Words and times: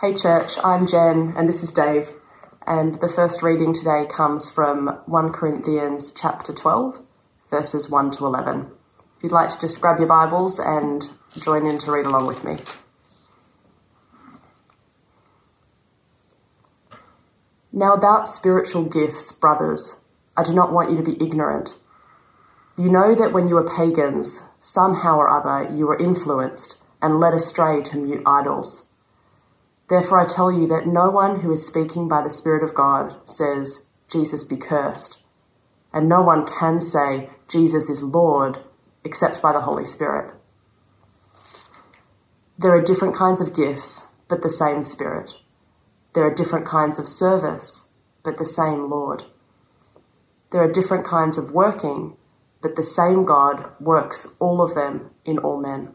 Hey, 0.00 0.12
church, 0.12 0.54
I'm 0.64 0.88
Jen, 0.88 1.34
and 1.36 1.48
this 1.48 1.62
is 1.62 1.72
Dave. 1.72 2.14
And 2.66 3.00
the 3.00 3.08
first 3.08 3.44
reading 3.44 3.72
today 3.72 4.04
comes 4.10 4.50
from 4.50 4.88
1 5.06 5.32
Corinthians 5.32 6.12
chapter 6.12 6.52
12, 6.52 7.00
verses 7.48 7.88
1 7.88 8.10
to 8.10 8.26
11. 8.26 8.72
If 9.16 9.22
you'd 9.22 9.32
like 9.32 9.50
to 9.50 9.60
just 9.60 9.80
grab 9.80 10.00
your 10.00 10.08
Bibles 10.08 10.58
and 10.58 11.08
join 11.40 11.64
in 11.64 11.78
to 11.78 11.92
read 11.92 12.06
along 12.06 12.26
with 12.26 12.42
me. 12.42 12.56
Now, 17.72 17.94
about 17.94 18.26
spiritual 18.26 18.86
gifts, 18.86 19.30
brothers, 19.30 20.08
I 20.36 20.42
do 20.42 20.52
not 20.52 20.72
want 20.72 20.90
you 20.90 20.96
to 20.96 21.04
be 21.04 21.24
ignorant. 21.24 21.78
You 22.76 22.90
know 22.90 23.14
that 23.14 23.32
when 23.32 23.46
you 23.46 23.54
were 23.54 23.76
pagans, 23.76 24.44
somehow 24.58 25.18
or 25.18 25.28
other 25.28 25.72
you 25.72 25.86
were 25.86 25.98
influenced 25.98 26.82
and 27.00 27.20
led 27.20 27.32
astray 27.32 27.80
to 27.82 27.96
mute 27.96 28.24
idols. 28.26 28.83
Therefore, 29.88 30.20
I 30.20 30.26
tell 30.26 30.50
you 30.50 30.66
that 30.68 30.86
no 30.86 31.10
one 31.10 31.40
who 31.40 31.52
is 31.52 31.66
speaking 31.66 32.08
by 32.08 32.22
the 32.22 32.30
Spirit 32.30 32.62
of 32.62 32.74
God 32.74 33.16
says, 33.28 33.90
Jesus 34.10 34.44
be 34.44 34.56
cursed. 34.56 35.22
And 35.92 36.08
no 36.08 36.22
one 36.22 36.46
can 36.46 36.80
say, 36.80 37.30
Jesus 37.48 37.90
is 37.90 38.02
Lord, 38.02 38.58
except 39.04 39.42
by 39.42 39.52
the 39.52 39.60
Holy 39.60 39.84
Spirit. 39.84 40.34
There 42.58 42.72
are 42.72 42.82
different 42.82 43.14
kinds 43.14 43.40
of 43.40 43.54
gifts, 43.54 44.12
but 44.28 44.42
the 44.42 44.50
same 44.50 44.84
Spirit. 44.84 45.36
There 46.14 46.24
are 46.24 46.34
different 46.34 46.66
kinds 46.66 46.98
of 46.98 47.08
service, 47.08 47.92
but 48.22 48.38
the 48.38 48.46
same 48.46 48.88
Lord. 48.88 49.24
There 50.50 50.62
are 50.62 50.70
different 50.70 51.04
kinds 51.04 51.36
of 51.36 51.50
working, 51.50 52.16
but 52.62 52.76
the 52.76 52.84
same 52.84 53.24
God 53.24 53.66
works 53.80 54.34
all 54.38 54.62
of 54.62 54.74
them 54.74 55.10
in 55.24 55.38
all 55.38 55.60
men. 55.60 55.94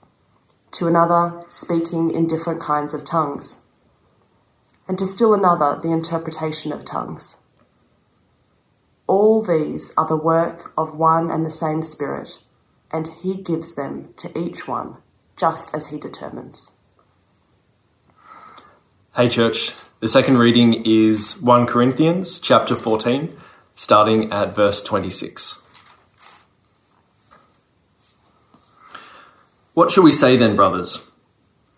to 0.71 0.87
another 0.87 1.43
speaking 1.49 2.11
in 2.11 2.27
different 2.27 2.61
kinds 2.61 2.93
of 2.93 3.03
tongues, 3.03 3.65
and 4.87 4.97
to 4.97 5.05
still 5.05 5.33
another 5.33 5.79
the 5.81 5.91
interpretation 5.91 6.71
of 6.71 6.85
tongues. 6.85 7.37
All 9.07 9.41
these 9.41 9.93
are 9.97 10.07
the 10.07 10.15
work 10.15 10.71
of 10.77 10.95
one 10.97 11.29
and 11.29 11.45
the 11.45 11.51
same 11.51 11.83
Spirit, 11.83 12.39
and 12.91 13.09
He 13.21 13.35
gives 13.35 13.75
them 13.75 14.13
to 14.17 14.37
each 14.37 14.67
one 14.67 14.97
just 15.35 15.73
as 15.75 15.87
He 15.87 15.99
determines. 15.99 16.75
Hey, 19.15 19.27
church. 19.27 19.73
The 19.99 20.07
second 20.07 20.37
reading 20.37 20.85
is 20.85 21.39
1 21.41 21.65
Corinthians 21.67 22.39
chapter 22.39 22.75
14, 22.75 23.37
starting 23.75 24.31
at 24.31 24.55
verse 24.55 24.81
26. 24.81 25.60
What 29.73 29.89
shall 29.89 30.03
we 30.03 30.11
say 30.11 30.35
then, 30.35 30.57
brothers? 30.57 31.09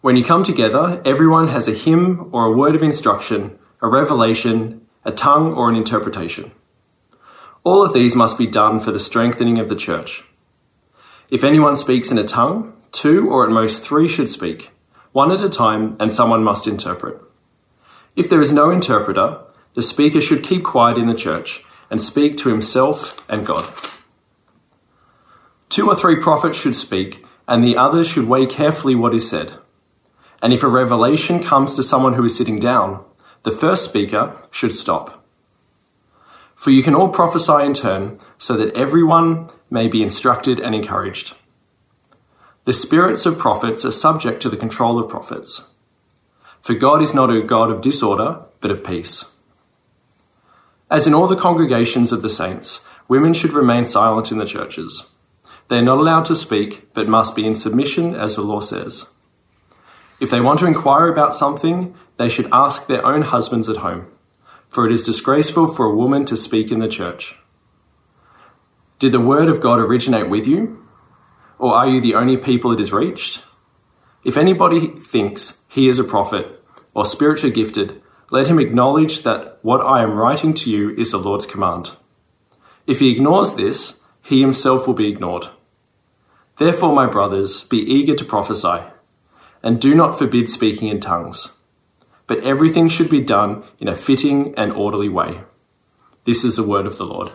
When 0.02 0.16
you 0.16 0.24
come 0.24 0.44
together, 0.44 1.00
everyone 1.06 1.50
has 1.50 1.68
a 1.68 1.74
hymn 1.74 2.30
or 2.32 2.46
a 2.46 2.52
word 2.52 2.74
of 2.74 2.82
instruction, 2.82 3.60
a 3.82 3.88
revelation, 3.88 4.82
a 5.06 5.12
tongue, 5.12 5.54
or 5.54 5.70
an 5.70 5.76
interpretation. 5.76 6.52
All 7.64 7.86
of 7.86 7.94
these 7.94 8.16
must 8.16 8.36
be 8.38 8.48
done 8.48 8.80
for 8.80 8.92
the 8.92 9.00
strengthening 9.00 9.60
of 9.60 9.70
the 9.70 9.76
church. 9.76 10.24
If 11.30 11.44
anyone 11.44 11.76
speaks 11.76 12.10
in 12.10 12.18
a 12.18 12.24
tongue, 12.24 12.74
two 12.92 13.30
or 13.30 13.46
at 13.46 13.52
most 13.52 13.86
three 13.86 14.08
should 14.08 14.30
speak, 14.30 14.72
one 15.12 15.32
at 15.32 15.44
a 15.44 15.50
time, 15.50 15.96
and 16.00 16.12
someone 16.12 16.44
must 16.44 16.66
interpret. 16.66 17.22
If 18.16 18.28
there 18.28 18.42
is 18.42 18.52
no 18.52 18.72
interpreter, 18.72 19.40
the 19.76 19.84
speaker 19.84 20.20
should 20.20 20.44
keep 20.44 20.64
quiet 20.64 20.98
in 20.98 21.06
the 21.06 21.14
church 21.14 21.64
and 21.92 22.02
speak 22.02 22.38
to 22.38 22.50
himself 22.50 23.24
and 23.30 23.46
God. 23.46 23.72
Two 25.70 25.88
or 25.90 25.96
three 25.96 26.16
prophets 26.16 26.58
should 26.58 26.76
speak 26.76 27.24
and 27.48 27.64
the 27.64 27.78
others 27.78 28.08
should 28.08 28.28
weigh 28.28 28.46
carefully 28.46 28.96
what 28.96 29.14
is 29.14 29.30
said. 29.30 29.54
And 30.42 30.54
if 30.54 30.64
a 30.64 30.68
revelation 30.68 31.42
comes 31.42 31.74
to 31.74 31.84
someone 31.84 32.14
who 32.14 32.26
is 32.26 32.38
sitting 32.38 32.60
down, 32.60 33.04
the 33.44 33.52
first 33.52 33.86
speaker 33.86 34.36
should 34.52 34.72
stop. 34.72 35.26
For 36.56 36.70
you 36.72 36.84
can 36.84 36.96
all 36.96 37.10
prophesy 37.10 37.66
in 37.66 37.74
turn, 37.74 38.18
so 38.38 38.56
that 38.58 38.76
everyone 38.76 39.50
may 39.70 39.88
be 39.88 40.04
instructed 40.04 40.60
and 40.60 40.74
encouraged. 40.74 41.36
The 42.66 42.74
spirits 42.74 43.26
of 43.26 43.38
prophets 43.38 43.84
are 43.84 43.92
subject 43.92 44.42
to 44.42 44.50
the 44.50 44.58
control 44.58 44.98
of 44.98 45.10
prophets. 45.10 45.70
For 46.62 46.74
God 46.74 47.02
is 47.02 47.14
not 47.14 47.30
a 47.30 47.42
God 47.42 47.70
of 47.70 47.82
disorder, 47.82 48.42
but 48.62 48.72
of 48.72 48.84
peace. 48.84 49.36
As 50.90 51.08
in 51.08 51.14
all 51.14 51.28
the 51.28 51.36
congregations 51.36 52.14
of 52.14 52.22
the 52.22 52.30
saints, 52.30 52.86
women 53.10 53.34
should 53.34 53.52
remain 53.52 53.84
silent 53.84 54.32
in 54.32 54.38
the 54.38 54.46
churches 54.46 55.10
they 55.74 55.80
are 55.80 55.82
not 55.82 55.98
allowed 55.98 56.26
to 56.26 56.36
speak, 56.36 56.94
but 56.94 57.08
must 57.08 57.36
be 57.36 57.48
in 57.48 57.56
submission, 57.56 58.14
as 58.14 58.36
the 58.36 58.44
law 58.44 58.60
says. 58.60 59.10
If 60.20 60.30
they 60.30 60.40
want 60.40 60.60
to 60.60 60.68
inquire 60.68 61.08
about 61.08 61.34
something, 61.34 61.96
they 62.18 62.30
should 62.30 62.48
ask 62.52 62.86
their 62.86 63.04
own 63.04 63.24
husbands 63.24 63.68
at 63.68 63.78
home, 63.78 64.06
for 64.70 64.86
it 64.86 64.92
is 64.92 65.02
disgraceful 65.02 65.68
for 65.68 65.88
a 65.88 65.96
woman 65.96 66.26
to 66.26 66.38
speak 66.38 66.72
in 66.72 66.78
the 66.78 66.88
church. 66.88 67.38
Did 69.00 69.14
the 69.14 69.20
word 69.20 69.50
of 69.50 69.62
God 69.62 69.80
originate 69.80 70.30
with 70.30 70.46
you? 70.46 70.86
Or 71.58 71.74
are 71.74 71.88
you 71.88 72.00
the 72.00 72.14
only 72.14 72.38
people 72.38 72.72
it 72.72 72.78
has 72.78 72.94
reached? 72.94 73.44
If 74.24 74.38
anybody 74.38 74.90
thinks 75.00 75.64
he 75.70 75.90
is 75.90 75.98
a 75.98 76.04
prophet 76.04 76.64
or 76.94 77.04
spiritually 77.04 77.52
gifted, 77.52 78.00
let 78.30 78.46
him 78.46 78.60
acknowledge 78.60 79.24
that 79.24 79.58
what 79.64 79.82
I 79.82 80.04
am 80.04 80.14
writing 80.14 80.54
to 80.54 80.70
you 80.70 80.92
is 80.92 81.10
the 81.10 81.18
Lord's 81.18 81.48
command. 81.48 81.96
If 82.86 83.00
he 83.00 83.12
ignores 83.12 83.56
this, 83.56 84.04
he 84.22 84.40
himself 84.40 84.86
will 84.86 84.94
be 84.94 85.10
ignored. 85.10 85.48
Therefore, 86.58 86.94
my 86.94 87.08
brothers, 87.08 87.64
be 87.64 87.78
eager 87.78 88.16
to 88.16 88.26
prophesy, 88.26 88.84
and 89.64 89.82
do 89.82 89.96
not 89.96 90.18
forbid 90.18 90.50
speaking 90.50 90.88
in 90.88 91.00
tongues. 91.00 91.54
But 92.28 92.44
everything 92.44 92.90
should 92.90 93.10
be 93.10 93.22
done 93.22 93.64
in 93.80 93.88
a 93.88 93.96
fitting 93.96 94.54
and 94.56 94.72
orderly 94.72 95.10
way. 95.10 95.42
This 96.26 96.44
is 96.44 96.56
the 96.56 96.64
word 96.64 96.86
of 96.86 96.98
the 96.98 97.06
Lord. 97.06 97.32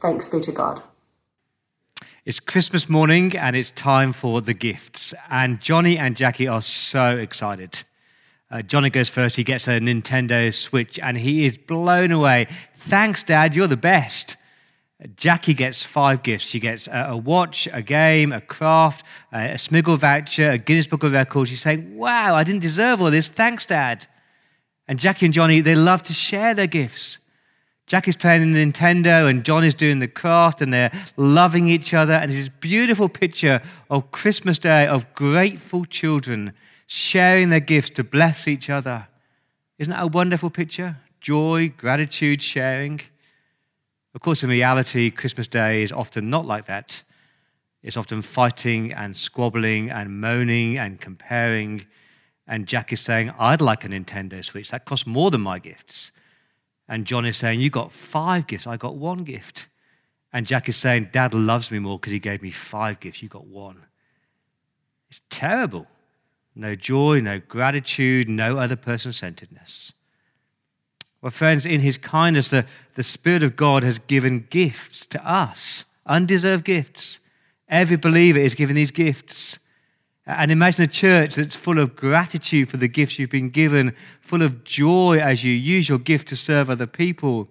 Thanks 0.00 0.28
be 0.28 0.40
to 0.40 0.52
God. 0.52 0.82
It's 2.24 2.40
Christmas 2.40 2.90
morning 2.90 3.34
and 3.36 3.56
it's 3.56 3.70
time 3.70 4.12
for 4.12 4.42
the 4.42 4.52
gifts. 4.52 5.14
And 5.30 5.60
Johnny 5.60 5.96
and 5.96 6.14
Jackie 6.14 6.46
are 6.46 6.60
so 6.60 7.16
excited. 7.16 7.84
Uh, 8.50 8.60
Johnny 8.60 8.90
goes 8.90 9.08
first. 9.08 9.36
He 9.36 9.44
gets 9.44 9.66
a 9.66 9.80
Nintendo 9.80 10.52
Switch 10.52 10.98
and 10.98 11.16
he 11.16 11.46
is 11.46 11.56
blown 11.56 12.12
away. 12.12 12.46
Thanks, 12.74 13.22
Dad. 13.22 13.56
You're 13.56 13.66
the 13.66 13.78
best. 13.78 14.36
Jackie 15.14 15.54
gets 15.54 15.82
five 15.82 16.24
gifts. 16.24 16.44
She 16.44 16.58
gets 16.58 16.88
a, 16.90 17.16
watch, 17.16 17.68
a 17.72 17.82
game, 17.82 18.32
a 18.32 18.40
craft, 18.40 19.06
a, 19.32 19.54
Smiggle 19.54 19.96
voucher, 19.96 20.50
a 20.50 20.58
Guinness 20.58 20.88
Book 20.88 21.04
of 21.04 21.12
Records. 21.12 21.50
She's 21.50 21.60
saying, 21.60 21.96
Wow, 21.96 22.34
I 22.34 22.42
didn't 22.42 22.62
deserve 22.62 23.00
all 23.00 23.10
this. 23.10 23.28
Thanks, 23.28 23.64
Dad. 23.64 24.06
And 24.88 24.98
Jackie 24.98 25.26
and 25.26 25.32
Johnny, 25.32 25.60
they 25.60 25.76
love 25.76 26.02
to 26.04 26.12
share 26.12 26.52
their 26.54 26.66
gifts. 26.66 27.18
Jackie's 27.86 28.16
playing 28.16 28.52
the 28.52 28.66
Nintendo 28.66 29.30
and 29.30 29.44
John 29.44 29.64
is 29.64 29.74
doing 29.74 30.00
the 30.00 30.08
craft 30.08 30.60
and 30.60 30.72
they're 30.72 30.92
loving 31.16 31.68
each 31.68 31.94
other. 31.94 32.12
And 32.12 32.30
this 32.30 32.48
beautiful 32.48 33.08
picture 33.08 33.62
of 33.88 34.10
Christmas 34.10 34.58
Day 34.58 34.86
of 34.86 35.14
grateful 35.14 35.84
children 35.84 36.52
sharing 36.86 37.50
their 37.50 37.60
gifts 37.60 37.90
to 37.90 38.04
bless 38.04 38.48
each 38.48 38.68
other. 38.68 39.08
Isn't 39.78 39.92
that 39.92 40.02
a 40.02 40.08
wonderful 40.08 40.50
picture? 40.50 40.96
Joy, 41.20 41.72
gratitude, 41.76 42.42
sharing. 42.42 43.00
Of 44.18 44.22
course, 44.22 44.42
in 44.42 44.50
reality, 44.50 45.12
Christmas 45.12 45.46
Day 45.46 45.84
is 45.84 45.92
often 45.92 46.28
not 46.28 46.44
like 46.44 46.64
that. 46.64 47.04
It's 47.84 47.96
often 47.96 48.20
fighting 48.20 48.92
and 48.92 49.16
squabbling 49.16 49.90
and 49.90 50.20
moaning 50.20 50.76
and 50.76 51.00
comparing. 51.00 51.86
And 52.44 52.66
Jack 52.66 52.92
is 52.92 53.00
saying, 53.00 53.32
I'd 53.38 53.60
like 53.60 53.84
a 53.84 53.88
Nintendo 53.88 54.44
Switch. 54.44 54.72
That 54.72 54.86
costs 54.86 55.06
more 55.06 55.30
than 55.30 55.42
my 55.42 55.60
gifts. 55.60 56.10
And 56.88 57.06
John 57.06 57.24
is 57.26 57.36
saying, 57.36 57.60
You 57.60 57.70
got 57.70 57.92
five 57.92 58.48
gifts. 58.48 58.66
I 58.66 58.76
got 58.76 58.96
one 58.96 59.22
gift. 59.22 59.68
And 60.32 60.48
Jack 60.48 60.68
is 60.68 60.74
saying, 60.74 61.10
Dad 61.12 61.32
loves 61.32 61.70
me 61.70 61.78
more 61.78 61.96
because 61.96 62.10
he 62.10 62.18
gave 62.18 62.42
me 62.42 62.50
five 62.50 62.98
gifts. 62.98 63.22
You 63.22 63.28
got 63.28 63.46
one. 63.46 63.86
It's 65.10 65.20
terrible. 65.30 65.86
No 66.56 66.74
joy, 66.74 67.20
no 67.20 67.38
gratitude, 67.38 68.28
no 68.28 68.58
other 68.58 68.74
person 68.74 69.12
centeredness. 69.12 69.92
Well, 71.20 71.30
friends, 71.30 71.66
in 71.66 71.80
his 71.80 71.98
kindness, 71.98 72.48
the, 72.48 72.64
the 72.94 73.02
Spirit 73.02 73.42
of 73.42 73.56
God 73.56 73.82
has 73.82 73.98
given 73.98 74.46
gifts 74.50 75.04
to 75.06 75.28
us, 75.28 75.84
undeserved 76.06 76.64
gifts. 76.64 77.18
Every 77.68 77.96
believer 77.96 78.38
is 78.38 78.54
given 78.54 78.76
these 78.76 78.92
gifts. 78.92 79.58
And 80.26 80.52
imagine 80.52 80.84
a 80.84 80.88
church 80.88 81.34
that's 81.34 81.56
full 81.56 81.78
of 81.78 81.96
gratitude 81.96 82.68
for 82.68 82.76
the 82.76 82.86
gifts 82.86 83.18
you've 83.18 83.30
been 83.30 83.48
given, 83.48 83.96
full 84.20 84.42
of 84.42 84.62
joy 84.62 85.18
as 85.18 85.42
you 85.42 85.52
use 85.52 85.88
your 85.88 85.98
gift 85.98 86.28
to 86.28 86.36
serve 86.36 86.68
other 86.68 86.86
people, 86.86 87.48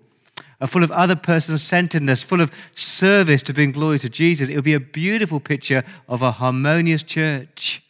uh, 0.62 0.68
full 0.68 0.84
of 0.84 0.92
other 0.92 1.16
person 1.16 1.58
centeredness, 1.58 2.24
full 2.24 2.40
of 2.40 2.52
service 2.76 3.42
to 3.44 3.54
bring 3.54 3.72
glory 3.72 4.00
to 4.00 4.10
Jesus. 4.10 4.48
It 4.48 4.56
would 4.56 4.64
be 4.64 4.76
a 4.76 4.80
beautiful 4.80 5.40
picture 5.40 5.84
of 6.08 6.22
a 6.22 6.34
harmonious 6.34 7.04
church. 7.04 7.84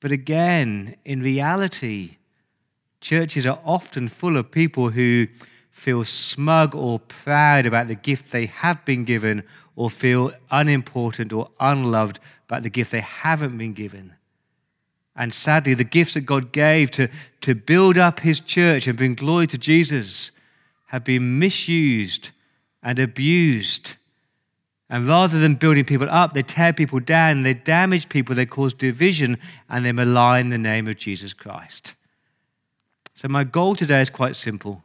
But 0.00 0.12
again, 0.12 0.96
in 1.04 1.22
reality, 1.22 2.17
churches 3.08 3.46
are 3.46 3.58
often 3.64 4.06
full 4.06 4.36
of 4.36 4.50
people 4.50 4.90
who 4.90 5.26
feel 5.70 6.04
smug 6.04 6.74
or 6.74 6.98
proud 6.98 7.64
about 7.64 7.88
the 7.88 7.94
gift 7.94 8.32
they 8.32 8.44
have 8.44 8.84
been 8.84 9.02
given 9.02 9.42
or 9.74 9.88
feel 9.88 10.30
unimportant 10.50 11.32
or 11.32 11.48
unloved 11.58 12.20
about 12.46 12.62
the 12.62 12.68
gift 12.68 12.90
they 12.90 13.00
haven't 13.00 13.56
been 13.56 13.72
given. 13.72 14.12
And 15.16 15.32
sadly, 15.32 15.72
the 15.72 15.84
gifts 15.84 16.14
that 16.14 16.26
God 16.26 16.52
gave 16.52 16.90
to, 16.92 17.08
to 17.40 17.54
build 17.54 17.96
up 17.96 18.20
his 18.20 18.40
church 18.40 18.86
and 18.86 18.98
bring 18.98 19.14
glory 19.14 19.46
to 19.46 19.56
Jesus 19.56 20.30
have 20.88 21.02
been 21.02 21.38
misused 21.38 22.32
and 22.82 22.98
abused. 22.98 23.96
And 24.90 25.08
rather 25.08 25.40
than 25.40 25.54
building 25.54 25.86
people 25.86 26.10
up, 26.10 26.34
they 26.34 26.42
tear 26.42 26.74
people 26.74 27.00
down, 27.00 27.42
they 27.42 27.54
damage 27.54 28.10
people, 28.10 28.34
they 28.34 28.44
cause 28.44 28.74
division, 28.74 29.38
and 29.66 29.86
they 29.86 29.92
malign 29.92 30.50
the 30.50 30.58
name 30.58 30.86
of 30.86 30.98
Jesus 30.98 31.32
Christ. 31.32 31.94
So, 33.18 33.26
my 33.26 33.42
goal 33.42 33.74
today 33.74 34.00
is 34.00 34.10
quite 34.10 34.36
simple 34.36 34.84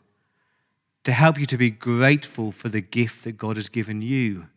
to 1.03 1.11
help 1.11 1.39
you 1.39 1.45
to 1.45 1.55
be 1.55 1.69
grateful 1.69 2.51
for 2.51 2.67
the 2.67 2.81
gift 2.81 3.25
that 3.25 3.33
God 3.33 3.57
has 3.57 3.69
given 3.69 4.01
you 4.01 4.47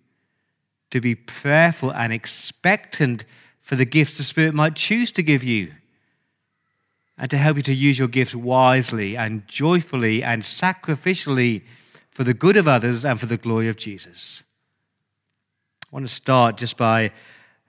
to 0.89 0.99
be 0.99 1.15
prayerful 1.15 1.93
and 1.93 2.11
expectant 2.11 3.27
for 3.61 3.77
the 3.77 3.85
gifts 3.85 4.17
the 4.17 4.25
Spirit 4.25 4.55
might 4.55 4.77
choose 4.77 5.11
to 5.11 5.23
give 5.23 5.45
you, 5.45 5.75
and 7.19 7.31
to 7.31 7.37
help 7.37 7.59
you 7.59 7.63
to 7.65 7.75
use 7.75 7.99
your 7.99 8.09
gifts 8.09 8.35
wisely 8.35 9.15
and 9.15 9.47
joyfully 9.47 10.23
and 10.23 10.43
sacrificially 10.43 11.63
for 12.11 12.25
the 12.25 12.33
good 12.33 12.57
of 12.57 12.67
others 12.67 13.05
and 13.05 13.21
for 13.21 13.27
the 13.27 13.37
glory 13.37 13.69
of 13.69 13.77
Jesus. 13.77 14.43
I 15.85 15.97
want 15.97 16.07
to 16.07 16.15
start 16.15 16.57
just 16.57 16.79
by 16.79 17.11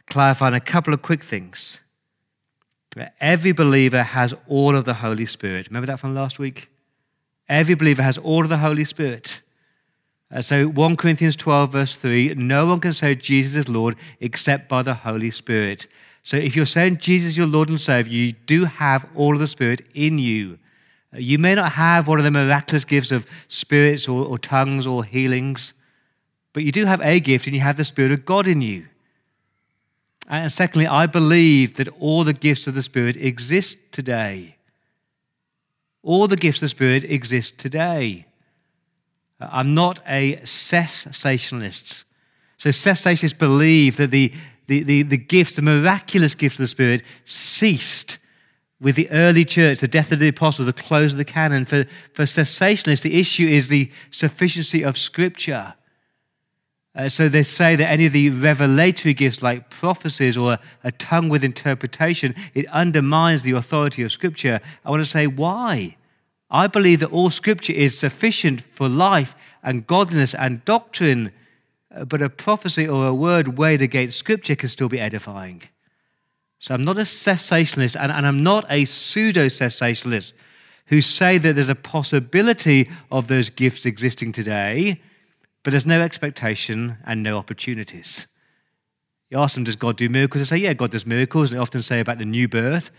clarifying 0.06 0.54
a 0.54 0.62
couple 0.62 0.94
of 0.94 1.02
quick 1.02 1.22
things. 1.22 1.82
Every 3.20 3.52
believer 3.52 4.04
has 4.04 4.34
all 4.48 4.76
of 4.76 4.86
the 4.86 4.96
Holy 4.96 5.26
Spirit. 5.26 5.68
Remember 5.68 5.88
that 5.88 6.00
from 6.00 6.14
last 6.14 6.40
week? 6.40 6.70
Every 7.50 7.76
believer 7.76 8.04
has 8.04 8.18
all 8.18 8.44
of 8.44 8.50
the 8.50 8.58
Holy 8.58 8.86
Spirit. 8.86 9.42
Uh, 10.30 10.42
so 10.42 10.68
1 10.68 10.98
Corinthians 10.98 11.36
12, 11.36 11.72
verse 11.72 11.96
3 11.96 12.34
no 12.36 12.66
one 12.66 12.80
can 12.80 12.94
say 12.94 13.16
Jesus 13.16 13.56
is 13.56 13.70
Lord 13.70 13.96
except 14.20 14.68
by 14.68 14.82
the 14.84 14.94
Holy 14.94 15.32
Spirit. 15.32 15.88
So 16.24 16.36
if 16.36 16.56
you're 16.56 16.66
saying 16.66 16.98
Jesus 16.98 17.30
is 17.30 17.38
your 17.38 17.48
Lord 17.48 17.70
and 17.70 17.80
Savior, 17.80 18.12
you 18.12 18.34
do 18.34 18.66
have 18.66 19.08
all 19.16 19.34
of 19.34 19.40
the 19.40 19.48
Spirit 19.48 19.82
in 19.94 20.20
you. 20.20 20.60
Uh, 21.14 21.20
you 21.20 21.40
may 21.40 21.56
not 21.56 21.74
have 21.74 22.08
one 22.08 22.18
of 22.18 22.26
the 22.26 22.32
miraculous 22.32 22.84
gifts 22.84 23.14
of 23.14 23.26
spirits 23.48 24.10
or, 24.10 24.26
or 24.26 24.38
tongues 24.38 24.86
or 24.86 25.06
healings, 25.06 25.74
but 26.52 26.64
you 26.64 26.72
do 26.74 26.86
have 26.86 27.00
a 27.02 27.22
gift 27.22 27.46
and 27.48 27.56
you 27.56 27.62
have 27.62 27.78
the 27.78 27.86
Spirit 27.86 28.12
of 28.12 28.26
God 28.26 28.48
in 28.48 28.62
you. 28.62 28.88
And 30.28 30.52
secondly, 30.52 30.88
I 30.88 31.06
believe 31.06 31.76
that 31.76 31.88
all 32.00 32.24
the 32.24 32.34
gifts 32.34 32.68
of 32.68 32.74
the 32.74 32.84
Spirit 32.84 33.16
exist 33.16 33.78
today. 33.92 34.58
All 36.04 36.28
the 36.28 36.36
gifts 36.36 36.58
of 36.58 36.62
the 36.62 36.70
Spirit 36.70 37.06
exist 37.06 37.58
today. 37.58 38.26
Uh, 39.40 39.48
I'm 39.52 39.74
not 39.74 40.00
a 40.06 40.38
cessationist. 40.38 42.04
So 42.58 42.70
cessationists 42.70 43.38
believe 43.38 43.98
that 43.98 44.12
the, 44.12 44.34
the, 44.66 44.84
the, 44.84 45.04
the 45.04 45.18
gifts, 45.18 45.56
the 45.56 45.62
miraculous 45.62 46.36
gifts 46.36 46.56
of 46.56 46.64
the 46.64 46.68
Spirit, 46.68 47.04
ceased 47.24 48.18
with 48.82 48.96
the 48.96 49.10
early 49.12 49.46
church, 49.46 49.80
the 49.80 49.88
death 49.88 50.12
of 50.12 50.20
the 50.20 50.28
apostle, 50.28 50.66
the 50.66 50.74
close 50.74 51.14
of 51.14 51.18
the 51.18 51.26
canon. 51.26 51.66
For, 51.66 51.86
for 52.14 52.24
cessationists, 52.24 53.02
the 53.02 53.20
issue 53.20 53.48
is 53.48 53.70
the 53.70 53.92
sufficiency 54.12 54.84
of 54.84 54.98
Scripture. 54.98 55.76
Uh, 56.98 57.08
so 57.08 57.30
they 57.30 57.44
say 57.44 57.76
that 57.76 57.88
any 57.88 58.08
of 58.08 58.12
the 58.12 58.32
revelatory 58.32 59.14
gifts 59.14 59.44
like 59.44 59.70
prophecies 59.70 60.36
or 60.36 60.54
a, 60.54 60.60
a 60.84 60.92
tongue 60.92 61.30
with 61.30 61.44
interpretation, 61.44 62.34
it 62.56 62.66
undermines 62.68 63.44
the 63.44 63.52
authority 63.52 64.02
of 64.02 64.12
Scripture. 64.12 64.60
I 64.84 64.90
want 64.90 65.04
to 65.04 65.10
say, 65.10 65.28
why? 65.28 65.96
I 66.50 66.68
believe 66.68 67.02
that 67.02 67.12
all 67.12 67.30
scripture 67.30 67.74
is 67.74 67.98
sufficient 67.98 68.62
for 68.62 68.88
life 68.88 69.36
and 69.62 69.86
godliness 69.86 70.34
and 70.34 70.64
doctrine, 70.64 71.32
uh, 71.94 72.06
but 72.06 72.22
a 72.22 72.30
prophecy 72.30 72.88
or 72.88 73.08
a 73.08 73.14
word 73.14 73.58
weighed 73.58 73.82
against 73.82 74.18
scripture 74.18 74.56
can 74.56 74.70
still 74.70 74.88
be 74.88 75.00
edifying. 75.00 75.64
So 76.60 76.74
I'm 76.74 76.84
not 76.84 76.98
a 76.98 77.02
cessationist 77.02 77.98
and, 78.00 78.12
and 78.12 78.26
I'm 78.26 78.44
not 78.44 78.66
a 78.70 78.86
pseudo 78.86 79.48
cessationist 79.48 80.34
who 80.88 81.02
say 81.02 81.38
that 81.38 81.54
there's 81.54 81.70
a 81.70 81.76
possibility 81.76 82.90
of 83.12 83.28
those 83.28 83.50
gifts 83.50 83.86
existing 83.86 84.32
today, 84.32 85.02
but 85.68 85.72
there's 85.72 85.86
no 85.86 86.00
expectation 86.02 86.96
and 87.06 87.22
no 87.22 87.38
opportunities. 87.38 88.28
You 89.30 89.38
ask 89.38 89.56
them, 89.56 89.66
does 89.66 89.76
God 89.76 89.98
do 89.98 90.08
miracles? 90.08 90.40
They 90.40 90.58
say, 90.58 90.64
yeah, 90.64 90.72
God 90.72 90.92
does 90.92 91.06
miracles. 91.06 91.50
And 91.50 91.58
they 91.58 91.62
often 91.62 91.84
say 91.84 92.00
about 92.00 92.20
the 92.20 92.24
new 92.24 92.48
birth 92.48 92.90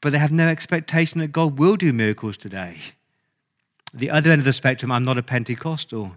but 0.00 0.12
they 0.12 0.18
have 0.18 0.32
no 0.32 0.48
expectation 0.48 1.20
that 1.20 1.32
God 1.32 1.58
will 1.58 1.76
do 1.76 1.92
miracles 1.92 2.36
today. 2.36 2.78
The 3.92 4.10
other 4.10 4.30
end 4.30 4.40
of 4.40 4.44
the 4.44 4.52
spectrum, 4.52 4.92
I'm 4.92 5.02
not 5.02 5.18
a 5.18 5.22
Pentecostal. 5.22 6.16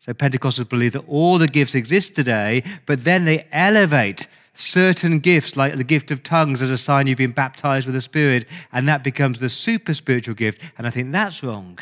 So 0.00 0.12
Pentecostals 0.12 0.68
believe 0.68 0.92
that 0.92 1.04
all 1.08 1.38
the 1.38 1.48
gifts 1.48 1.74
exist 1.74 2.14
today, 2.14 2.62
but 2.86 3.04
then 3.04 3.24
they 3.24 3.46
elevate 3.52 4.26
certain 4.54 5.18
gifts, 5.18 5.56
like 5.56 5.76
the 5.76 5.84
gift 5.84 6.10
of 6.10 6.22
tongues, 6.22 6.62
as 6.62 6.70
a 6.70 6.78
sign 6.78 7.06
you've 7.06 7.18
been 7.18 7.32
baptized 7.32 7.86
with 7.86 7.94
the 7.94 8.00
Spirit, 8.00 8.46
and 8.72 8.88
that 8.88 9.04
becomes 9.04 9.40
the 9.40 9.48
super 9.48 9.94
spiritual 9.94 10.34
gift. 10.34 10.60
And 10.78 10.86
I 10.86 10.90
think 10.90 11.12
that's 11.12 11.42
wrong. 11.42 11.78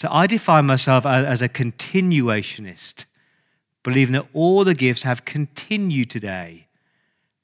So 0.00 0.08
I 0.10 0.26
define 0.26 0.64
myself 0.64 1.04
as 1.04 1.42
a 1.42 1.48
continuationist, 1.50 3.04
believing 3.82 4.14
that 4.14 4.28
all 4.32 4.64
the 4.64 4.72
gifts 4.72 5.02
have 5.02 5.26
continued 5.26 6.08
today. 6.08 6.68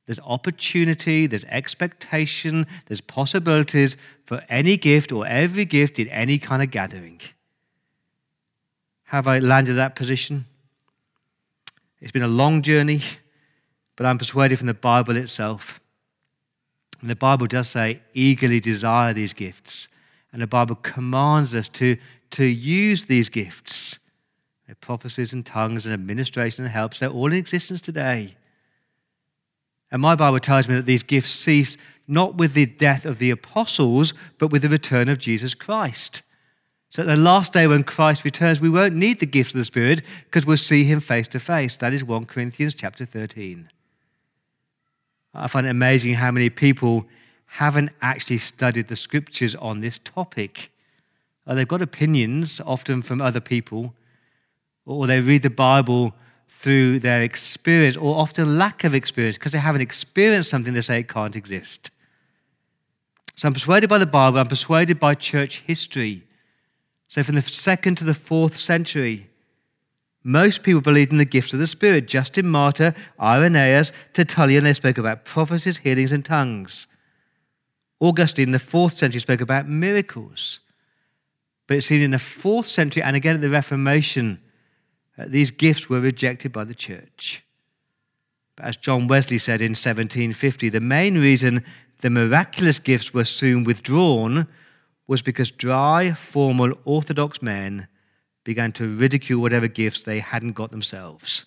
There's 0.07 0.21
opportunity, 0.21 1.27
there's 1.27 1.45
expectation, 1.51 2.67
there's 2.87 3.03
possibilities 3.03 3.99
for 4.25 4.43
any 4.49 4.79
gift 4.79 5.13
or 5.13 5.27
every 5.27 5.67
gift 5.67 5.99
in 5.99 6.09
any 6.09 6.39
kind 6.39 6.63
of 6.63 6.71
gathering. 6.71 7.21
Have 9.09 9.29
I 9.29 9.39
landed 9.39 9.75
that 9.75 9.95
position? 9.95 10.47
It's 12.01 12.11
been 12.11 12.23
a 12.23 12.27
long 12.27 12.63
journey, 12.63 13.03
but 13.97 14.07
I'm 14.07 14.17
persuaded 14.17 14.57
from 14.57 14.69
the 14.69 14.73
Bible 14.73 15.19
itself. 15.19 15.79
And 17.03 17.11
the 17.11 17.17
Bible 17.17 17.49
does 17.49 17.69
say, 17.69 18.01
eagerly 18.15 18.61
desire 18.61 19.13
these 19.13 19.35
gifts. 19.35 19.89
And 20.33 20.41
the 20.41 20.47
Bible 20.47 20.77
commands 20.77 21.55
us 21.55 21.69
to, 21.69 21.99
to 22.33 22.45
use 22.45 23.05
these 23.05 23.29
gifts. 23.29 23.99
They're 24.67 24.75
prophecies 24.75 25.33
and 25.33 25.45
tongues 25.45 25.87
and 25.87 25.95
administration 25.95 26.65
and 26.65 26.73
helps, 26.73 26.99
they're 26.99 27.09
all 27.09 27.27
in 27.27 27.39
existence 27.39 27.81
today. 27.81 28.37
And 29.91 30.03
my 30.03 30.17
Bible 30.17 30.41
tells 30.41 30.69
me 30.69 30.75
that 30.75 30.87
these 30.87 31.05
gifts 31.05 31.31
cease 31.31 31.77
not 32.09 32.37
with 32.37 32.55
the 32.55 32.67
death 32.67 33.07
of 33.07 33.19
the 33.19 33.31
apostles, 33.31 34.15
but 34.39 34.51
with 34.51 34.63
the 34.63 34.69
return 34.69 35.09
of 35.09 35.19
Jesus 35.19 35.55
Christ. 35.55 36.23
So 36.91 37.03
at 37.03 37.09
the 37.09 37.17
last 37.17 37.53
day 37.53 37.67
when 37.67 37.85
Christ 37.85 38.25
returns, 38.25 38.61
we 38.61 38.71
won't 38.71 38.95
need 38.95 39.21
the 39.21 39.27
gifts 39.27 39.55
of 39.55 39.59
the 39.59 39.65
Spirit 39.65 40.03
because 40.25 40.47
we'll 40.47 40.57
see 40.57 40.85
him 40.85 41.01
face 41.01 41.29
to 41.29 41.41
face. 41.41 41.77
That 41.77 41.93
is 41.93 42.05
1 42.05 42.27
Corinthians 42.27 42.75
chapter 42.75 43.05
13. 43.05 43.69
I 45.35 45.47
find 45.49 45.67
it 45.67 45.71
amazing 45.71 46.15
how 46.15 46.31
many 46.31 46.49
people 46.49 47.07
haven't 47.47 47.91
actually 48.01 48.39
studied 48.39 48.89
the 48.89 48.97
scriptures 48.97 49.55
on 49.57 49.81
this 49.81 49.99
topic. 49.99 50.71
Uh, 51.47 51.55
they've 51.55 51.69
got 51.69 51.83
opinions, 51.83 52.61
often 52.67 53.03
from 53.03 53.21
other 53.21 53.41
people, 53.41 53.95
or 54.85 55.07
they 55.07 55.21
read 55.21 55.43
the 55.43 55.51
Bible 55.51 56.15
through 56.49 56.99
their 56.99 57.23
experience 57.23 57.97
or 57.97 58.17
often 58.17 58.59
lack 58.59 58.83
of 58.83 58.95
experience 58.95 59.37
because 59.37 59.53
they 59.53 59.59
haven't 59.59 59.83
experienced 59.83 60.49
something 60.49 60.73
they 60.75 60.81
say 60.81 61.01
it 61.01 61.09
can't 61.09 61.37
exist. 61.37 61.91
So 63.35 63.47
I'm 63.47 63.55
persuaded 63.55 63.91
by 63.91 63.99
the 63.99 64.07
Bible, 64.07 64.39
I'm 64.39 64.47
persuaded 64.47 64.99
by 64.99 65.15
church 65.15 65.63
history. 65.67 66.23
So 67.09 67.23
from 67.23 67.35
the 67.35 67.43
second 67.43 67.97
to 67.97 68.05
the 68.05 68.15
fourth 68.15 68.57
century, 68.57 69.29
most 70.25 70.63
people 70.63 70.81
believed 70.81 71.13
in 71.13 71.19
the 71.19 71.25
gifts 71.25 71.53
of 71.53 71.61
the 71.61 71.69
Spirit. 71.69 72.09
Justin 72.09 72.49
Martyr, 72.49 72.95
Irenaeus, 73.21 73.93
Tertullian, 74.13 74.65
they 74.65 74.73
spoke 74.73 74.99
about 74.99 75.25
prophecies, 75.25 75.79
healings, 75.79 76.11
and 76.11 76.25
tongues. 76.25 76.89
Augustine 78.01 78.49
in 78.49 78.53
the 78.53 78.59
fourth 78.59 78.97
century 78.97 79.21
spoke 79.21 79.41
about 79.41 79.69
miracles. 79.69 80.61
But 81.67 81.79
it's 81.79 81.87
seen 81.87 82.03
in 82.03 82.13
the 82.13 82.19
fourth 82.19 82.67
century 82.67 83.03
and 83.03 83.17
again 83.17 83.35
at 83.35 83.41
the 83.41 83.51
Reformation 83.51 84.41
uh, 85.19 85.25
these 85.27 85.51
gifts 85.51 85.89
were 85.89 86.01
rejected 86.01 86.53
by 86.53 86.65
the 86.65 86.75
church. 86.75 87.43
But 88.55 88.67
as 88.67 88.77
John 88.77 89.07
Wesley 89.07 89.39
said 89.39 89.61
in 89.61 89.71
1750, 89.71 90.69
the 90.69 90.81
main 90.81 91.19
reason 91.19 91.65
the 92.01 92.11
miraculous 92.11 92.79
gifts 92.79 93.15
were 93.15 93.25
soon 93.25 93.65
withdrawn 93.65 94.47
was 95.07 95.23
because 95.23 95.51
dry, 95.51 96.13
formal, 96.13 96.73
orthodox 96.85 97.41
men 97.41 97.89
began 98.45 98.73
to 98.73 98.95
ridicule 98.95 99.41
whatever 99.41 99.69
gifts 99.69 100.03
they 100.03 100.21
hadn't 100.21 100.53
got 100.53 100.71
themselves 100.71 101.47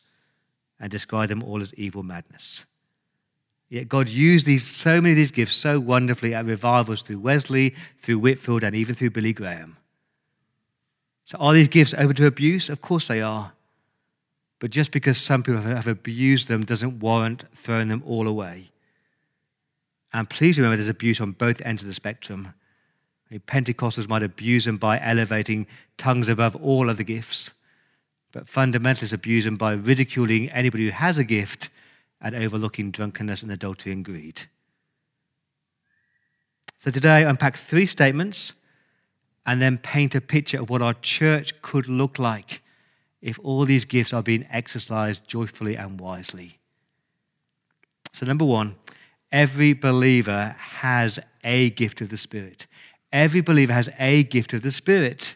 and 0.80 0.90
describe 0.90 1.30
them 1.30 1.44
all 1.44 1.62
as 1.62 1.74
evil 1.76 2.04
madness. 2.04 2.66
Yet 3.70 3.88
God 3.88 4.10
used 4.10 4.46
these, 4.46 4.66
so 4.66 5.00
many 5.00 5.12
of 5.12 5.18
these 5.18 5.32
gifts 5.32 5.54
so 5.54 5.80
wonderfully 5.80 6.34
at 6.34 6.46
revivals 6.46 7.04
through 7.04 7.20
Wesley, 7.20 7.76
through 7.98 8.20
Whitefield, 8.20 8.64
and 8.64 8.76
even 8.76 8.96
through 8.96 9.12
Billy 9.12 9.34
Graham. 9.34 9.78
So, 11.30 11.38
are 11.38 11.54
these 11.54 11.68
gifts 11.68 11.94
open 11.94 12.16
to 12.16 12.26
abuse? 12.26 12.70
Of 12.70 12.82
course 12.82 13.08
they 13.08 13.22
are. 13.22 13.52
But 14.58 14.72
just 14.72 14.92
because 14.92 15.20
some 15.20 15.44
people 15.44 15.62
have 15.62 15.86
abused 15.86 16.48
them 16.48 16.66
doesn't 16.66 17.02
warrant 17.02 17.44
throwing 17.54 17.88
them 17.88 18.02
all 18.04 18.28
away. 18.28 18.72
And 20.12 20.28
please 20.28 20.58
remember 20.58 20.76
there's 20.76 20.90
abuse 20.90 21.22
on 21.22 21.34
both 21.34 21.62
ends 21.62 21.84
of 21.84 21.88
the 21.88 21.94
spectrum. 21.94 22.56
Pentecostals 23.46 24.10
might 24.10 24.24
abuse 24.24 24.66
them 24.66 24.78
by 24.78 25.00
elevating 25.00 25.68
tongues 26.00 26.30
above 26.30 26.56
all 26.56 26.90
other 26.90 27.04
gifts, 27.04 27.52
but 28.32 28.48
fundamentalists 28.48 29.14
abuse 29.14 29.46
them 29.46 29.56
by 29.56 29.74
ridiculing 29.74 30.50
anybody 30.50 30.86
who 30.86 30.92
has 30.92 31.20
a 31.20 31.24
gift 31.24 31.70
and 32.20 32.34
overlooking 32.34 32.90
drunkenness 32.90 33.44
and 33.44 33.52
adultery 33.52 33.92
and 33.92 34.04
greed. 34.04 34.48
So 36.80 36.90
today 36.90 37.18
I 37.24 37.30
unpack 37.30 37.56
three 37.56 37.86
statements 37.86 38.56
and 39.50 39.60
then 39.60 39.79
paint 39.79 40.13
a 40.13 40.22
picture 40.22 40.62
of 40.62 40.70
what 40.70 40.79
our 40.79 40.94
church 40.94 41.60
could 41.63 41.88
look 41.88 42.20
like 42.20 42.62
if 43.20 43.39
all 43.39 43.65
these 43.65 43.84
gifts 43.84 44.13
are 44.13 44.22
being 44.22 44.46
exercised 44.51 45.27
joyfully 45.27 45.75
and 45.75 46.00
wisely. 46.00 46.60
So, 48.13 48.27
number 48.27 48.46
one, 48.46 48.75
every 49.32 49.74
believer 49.74 50.56
has 50.56 51.18
a 51.44 51.72
gift 51.72 52.00
of 52.00 52.10
the 52.10 52.18
Spirit. 52.18 52.68
Every 53.12 53.41
believer 53.41 53.74
has 53.74 53.89
a 53.98 54.22
gift 54.22 54.53
of 54.53 54.62
the 54.62 54.72
Spirit. 54.72 55.36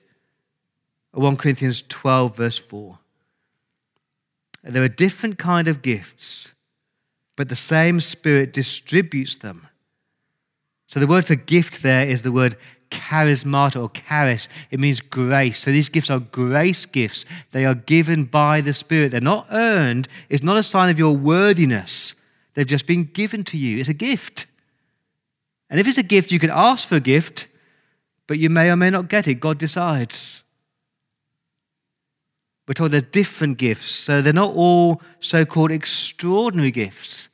1 1.14 1.36
Corinthians 1.36 1.82
12, 1.82 2.38
verse 2.38 2.60
4. 2.60 3.00
There 4.64 4.84
are 4.84 4.90
different 4.90 5.40
kind 5.40 5.68
of 5.68 5.82
gifts, 5.82 6.54
but 7.36 7.50
the 7.50 7.56
same 7.56 8.00
Spirit 8.00 8.54
distributes 8.54 9.38
them. 9.38 9.70
So 10.86 11.00
the 11.00 11.08
word 11.08 11.26
for 11.26 11.34
gift 11.34 11.82
there 11.82 12.08
is 12.08 12.22
the 12.22 12.32
word 12.32 12.56
charismata 12.94 13.82
or 13.82 13.90
charis. 13.90 14.48
It 14.70 14.80
means 14.80 15.02
grace. 15.02 15.60
So 15.60 15.72
these 15.72 15.90
gifts 15.90 16.10
are 16.10 16.20
grace 16.20 16.86
gifts. 16.86 17.26
They 17.52 17.66
are 17.66 17.76
given 17.76 18.26
by 18.26 18.62
the 18.62 18.74
Spirit. 18.74 19.12
They're 19.12 19.22
not 19.22 19.48
earned. 19.52 20.08
It's 20.30 20.44
not 20.44 20.58
a 20.58 20.64
sign 20.64 20.90
of 20.90 21.00
your 21.00 21.16
worthiness. 21.16 22.16
They've 22.54 22.68
just 22.68 22.86
been 22.86 23.06
given 23.06 23.44
to 23.46 23.58
you. 23.58 23.80
It's 23.80 23.90
a 23.90 23.94
gift. 23.94 24.46
And 25.70 25.80
if 25.80 25.88
it's 25.88 25.98
a 25.98 26.04
gift, 26.04 26.32
you 26.32 26.40
can 26.40 26.52
ask 26.52 26.88
for 26.88 26.98
a 26.98 27.00
gift, 27.00 27.48
but 28.28 28.38
you 28.38 28.50
may 28.50 28.70
or 28.70 28.76
may 28.76 28.92
not 28.92 29.10
get 29.10 29.28
it. 29.28 29.36
God 29.36 29.58
decides. 29.58 30.44
We're 32.68 32.74
told 32.74 32.92
they're 32.92 33.02
different 33.02 33.58
gifts, 33.58 33.90
so 33.90 34.22
they're 34.22 34.32
not 34.32 34.54
all 34.54 35.02
so 35.20 35.46
called 35.46 35.72
extraordinary 35.72 36.72
gifts. 36.72 37.30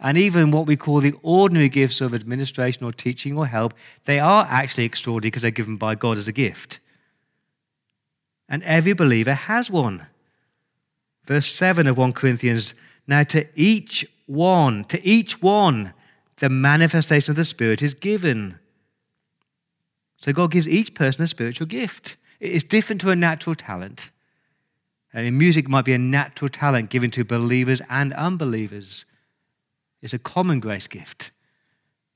And 0.00 0.16
even 0.16 0.50
what 0.50 0.66
we 0.66 0.76
call 0.76 1.00
the 1.00 1.14
ordinary 1.22 1.68
gifts 1.68 2.00
of 2.00 2.14
administration 2.14 2.84
or 2.84 2.92
teaching 2.92 3.36
or 3.36 3.46
help, 3.46 3.74
they 4.04 4.20
are 4.20 4.46
actually 4.48 4.84
extraordinary 4.84 5.30
because 5.30 5.42
they're 5.42 5.50
given 5.50 5.76
by 5.76 5.94
God 5.96 6.18
as 6.18 6.28
a 6.28 6.32
gift. 6.32 6.78
And 8.48 8.62
every 8.62 8.92
believer 8.92 9.34
has 9.34 9.70
one. 9.70 10.06
Verse 11.26 11.46
7 11.46 11.86
of 11.86 11.98
1 11.98 12.12
Corinthians 12.12 12.74
Now 13.06 13.22
to 13.24 13.46
each 13.54 14.06
one, 14.26 14.84
to 14.84 15.04
each 15.06 15.42
one, 15.42 15.92
the 16.36 16.48
manifestation 16.48 17.32
of 17.32 17.36
the 17.36 17.44
Spirit 17.44 17.82
is 17.82 17.94
given. 17.94 18.58
So 20.18 20.32
God 20.32 20.52
gives 20.52 20.68
each 20.68 20.94
person 20.94 21.22
a 21.22 21.26
spiritual 21.26 21.66
gift. 21.66 22.16
It's 22.40 22.64
different 22.64 23.00
to 23.02 23.10
a 23.10 23.16
natural 23.16 23.54
talent. 23.54 24.10
I 25.12 25.22
mean, 25.22 25.38
music 25.38 25.68
might 25.68 25.84
be 25.84 25.94
a 25.94 25.98
natural 25.98 26.48
talent 26.48 26.90
given 26.90 27.10
to 27.12 27.24
believers 27.24 27.82
and 27.88 28.12
unbelievers. 28.12 29.04
It's 30.02 30.14
a 30.14 30.18
common 30.18 30.60
grace 30.60 30.86
gift. 30.86 31.32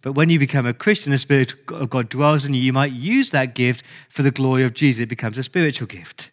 But 0.02 0.12
when 0.12 0.30
you 0.30 0.38
become 0.38 0.66
a 0.66 0.74
Christian, 0.74 1.12
the 1.12 1.18
Spirit 1.18 1.54
of 1.68 1.90
God 1.90 2.08
dwells 2.08 2.44
in 2.44 2.54
you. 2.54 2.60
You 2.60 2.72
might 2.72 2.92
use 2.92 3.30
that 3.30 3.54
gift 3.54 3.84
for 4.08 4.22
the 4.22 4.32
glory 4.32 4.64
of 4.64 4.74
Jesus. 4.74 5.02
It 5.02 5.08
becomes 5.08 5.38
a 5.38 5.42
spiritual 5.42 5.86
gift. 5.86 6.32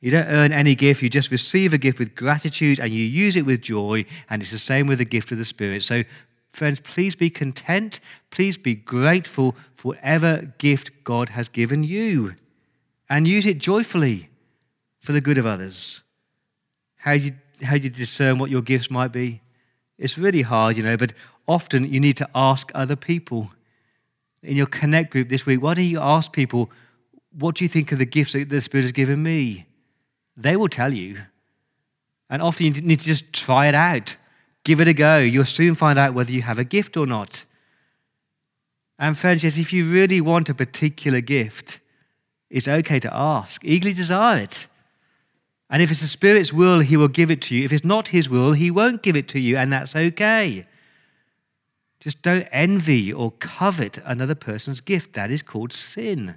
You 0.00 0.10
don't 0.10 0.26
earn 0.26 0.52
any 0.52 0.74
gift, 0.74 1.00
you 1.00 1.08
just 1.08 1.30
receive 1.30 1.72
a 1.72 1.78
gift 1.78 1.98
with 1.98 2.14
gratitude 2.14 2.78
and 2.78 2.92
you 2.92 3.02
use 3.02 3.36
it 3.36 3.46
with 3.46 3.62
joy, 3.62 4.04
and 4.28 4.42
it's 4.42 4.50
the 4.50 4.58
same 4.58 4.86
with 4.86 4.98
the 4.98 5.06
gift 5.06 5.32
of 5.32 5.38
the 5.38 5.46
Spirit. 5.46 5.82
So, 5.82 6.02
friends, 6.52 6.80
please 6.80 7.16
be 7.16 7.30
content. 7.30 8.00
Please 8.30 8.58
be 8.58 8.74
grateful 8.74 9.56
for 9.74 9.94
whatever 9.94 10.52
gift 10.58 10.90
God 11.04 11.30
has 11.30 11.48
given 11.48 11.84
you 11.84 12.34
and 13.08 13.26
use 13.26 13.46
it 13.46 13.56
joyfully 13.56 14.28
for 14.98 15.12
the 15.12 15.22
good 15.22 15.38
of 15.38 15.46
others. 15.46 16.02
How 16.96 17.16
do 17.16 17.20
you, 17.20 17.32
how 17.62 17.76
do 17.78 17.84
you 17.84 17.88
discern 17.90 18.38
what 18.38 18.50
your 18.50 18.60
gifts 18.60 18.90
might 18.90 19.10
be? 19.10 19.40
It's 19.98 20.18
really 20.18 20.42
hard, 20.42 20.76
you 20.76 20.82
know, 20.82 20.96
but 20.96 21.12
often 21.46 21.92
you 21.92 22.00
need 22.00 22.16
to 22.16 22.28
ask 22.34 22.70
other 22.74 22.96
people. 22.96 23.50
In 24.42 24.56
your 24.56 24.66
connect 24.66 25.10
group 25.10 25.28
this 25.28 25.46
week, 25.46 25.62
why 25.62 25.74
don't 25.74 25.84
you 25.84 26.00
ask 26.00 26.32
people, 26.32 26.70
what 27.32 27.56
do 27.56 27.64
you 27.64 27.68
think 27.68 27.92
of 27.92 27.98
the 27.98 28.04
gifts 28.04 28.32
that 28.32 28.48
the 28.48 28.60
Spirit 28.60 28.82
has 28.82 28.92
given 28.92 29.22
me? 29.22 29.66
They 30.36 30.56
will 30.56 30.68
tell 30.68 30.92
you. 30.92 31.18
And 32.28 32.42
often 32.42 32.66
you 32.66 32.72
need 32.82 33.00
to 33.00 33.06
just 33.06 33.32
try 33.32 33.66
it 33.68 33.74
out, 33.74 34.16
give 34.64 34.80
it 34.80 34.88
a 34.88 34.94
go. 34.94 35.18
You'll 35.18 35.44
soon 35.44 35.74
find 35.74 35.98
out 35.98 36.14
whether 36.14 36.32
you 36.32 36.42
have 36.42 36.58
a 36.58 36.64
gift 36.64 36.96
or 36.96 37.06
not. 37.06 37.44
And 38.98 39.18
friends, 39.18 39.44
if 39.44 39.72
you 39.72 39.90
really 39.90 40.20
want 40.20 40.48
a 40.48 40.54
particular 40.54 41.20
gift, 41.20 41.80
it's 42.50 42.68
okay 42.68 43.00
to 43.00 43.14
ask. 43.14 43.64
Eagerly 43.64 43.94
desire 43.94 44.42
it. 44.42 44.68
And 45.70 45.82
if 45.82 45.90
it's 45.90 46.02
the 46.02 46.06
Spirit's 46.06 46.52
will, 46.52 46.80
He 46.80 46.96
will 46.96 47.08
give 47.08 47.30
it 47.30 47.40
to 47.42 47.54
you. 47.54 47.64
If 47.64 47.72
it's 47.72 47.84
not 47.84 48.08
His 48.08 48.28
will, 48.28 48.52
He 48.52 48.70
won't 48.70 49.02
give 49.02 49.16
it 49.16 49.28
to 49.28 49.40
you, 49.40 49.56
and 49.56 49.72
that's 49.72 49.96
okay. 49.96 50.66
Just 52.00 52.20
don't 52.20 52.46
envy 52.52 53.12
or 53.12 53.30
covet 53.30 53.98
another 54.04 54.34
person's 54.34 54.80
gift. 54.82 55.14
That 55.14 55.30
is 55.30 55.42
called 55.42 55.72
sin. 55.72 56.36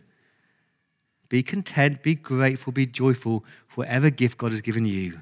Be 1.29 1.43
content, 1.43 2.01
be 2.01 2.15
grateful, 2.15 2.71
be 2.71 2.85
joyful 2.85 3.43
for 3.67 3.81
whatever 3.81 4.09
gift 4.09 4.37
God 4.37 4.51
has 4.51 4.61
given 4.61 4.85
you. 4.85 5.21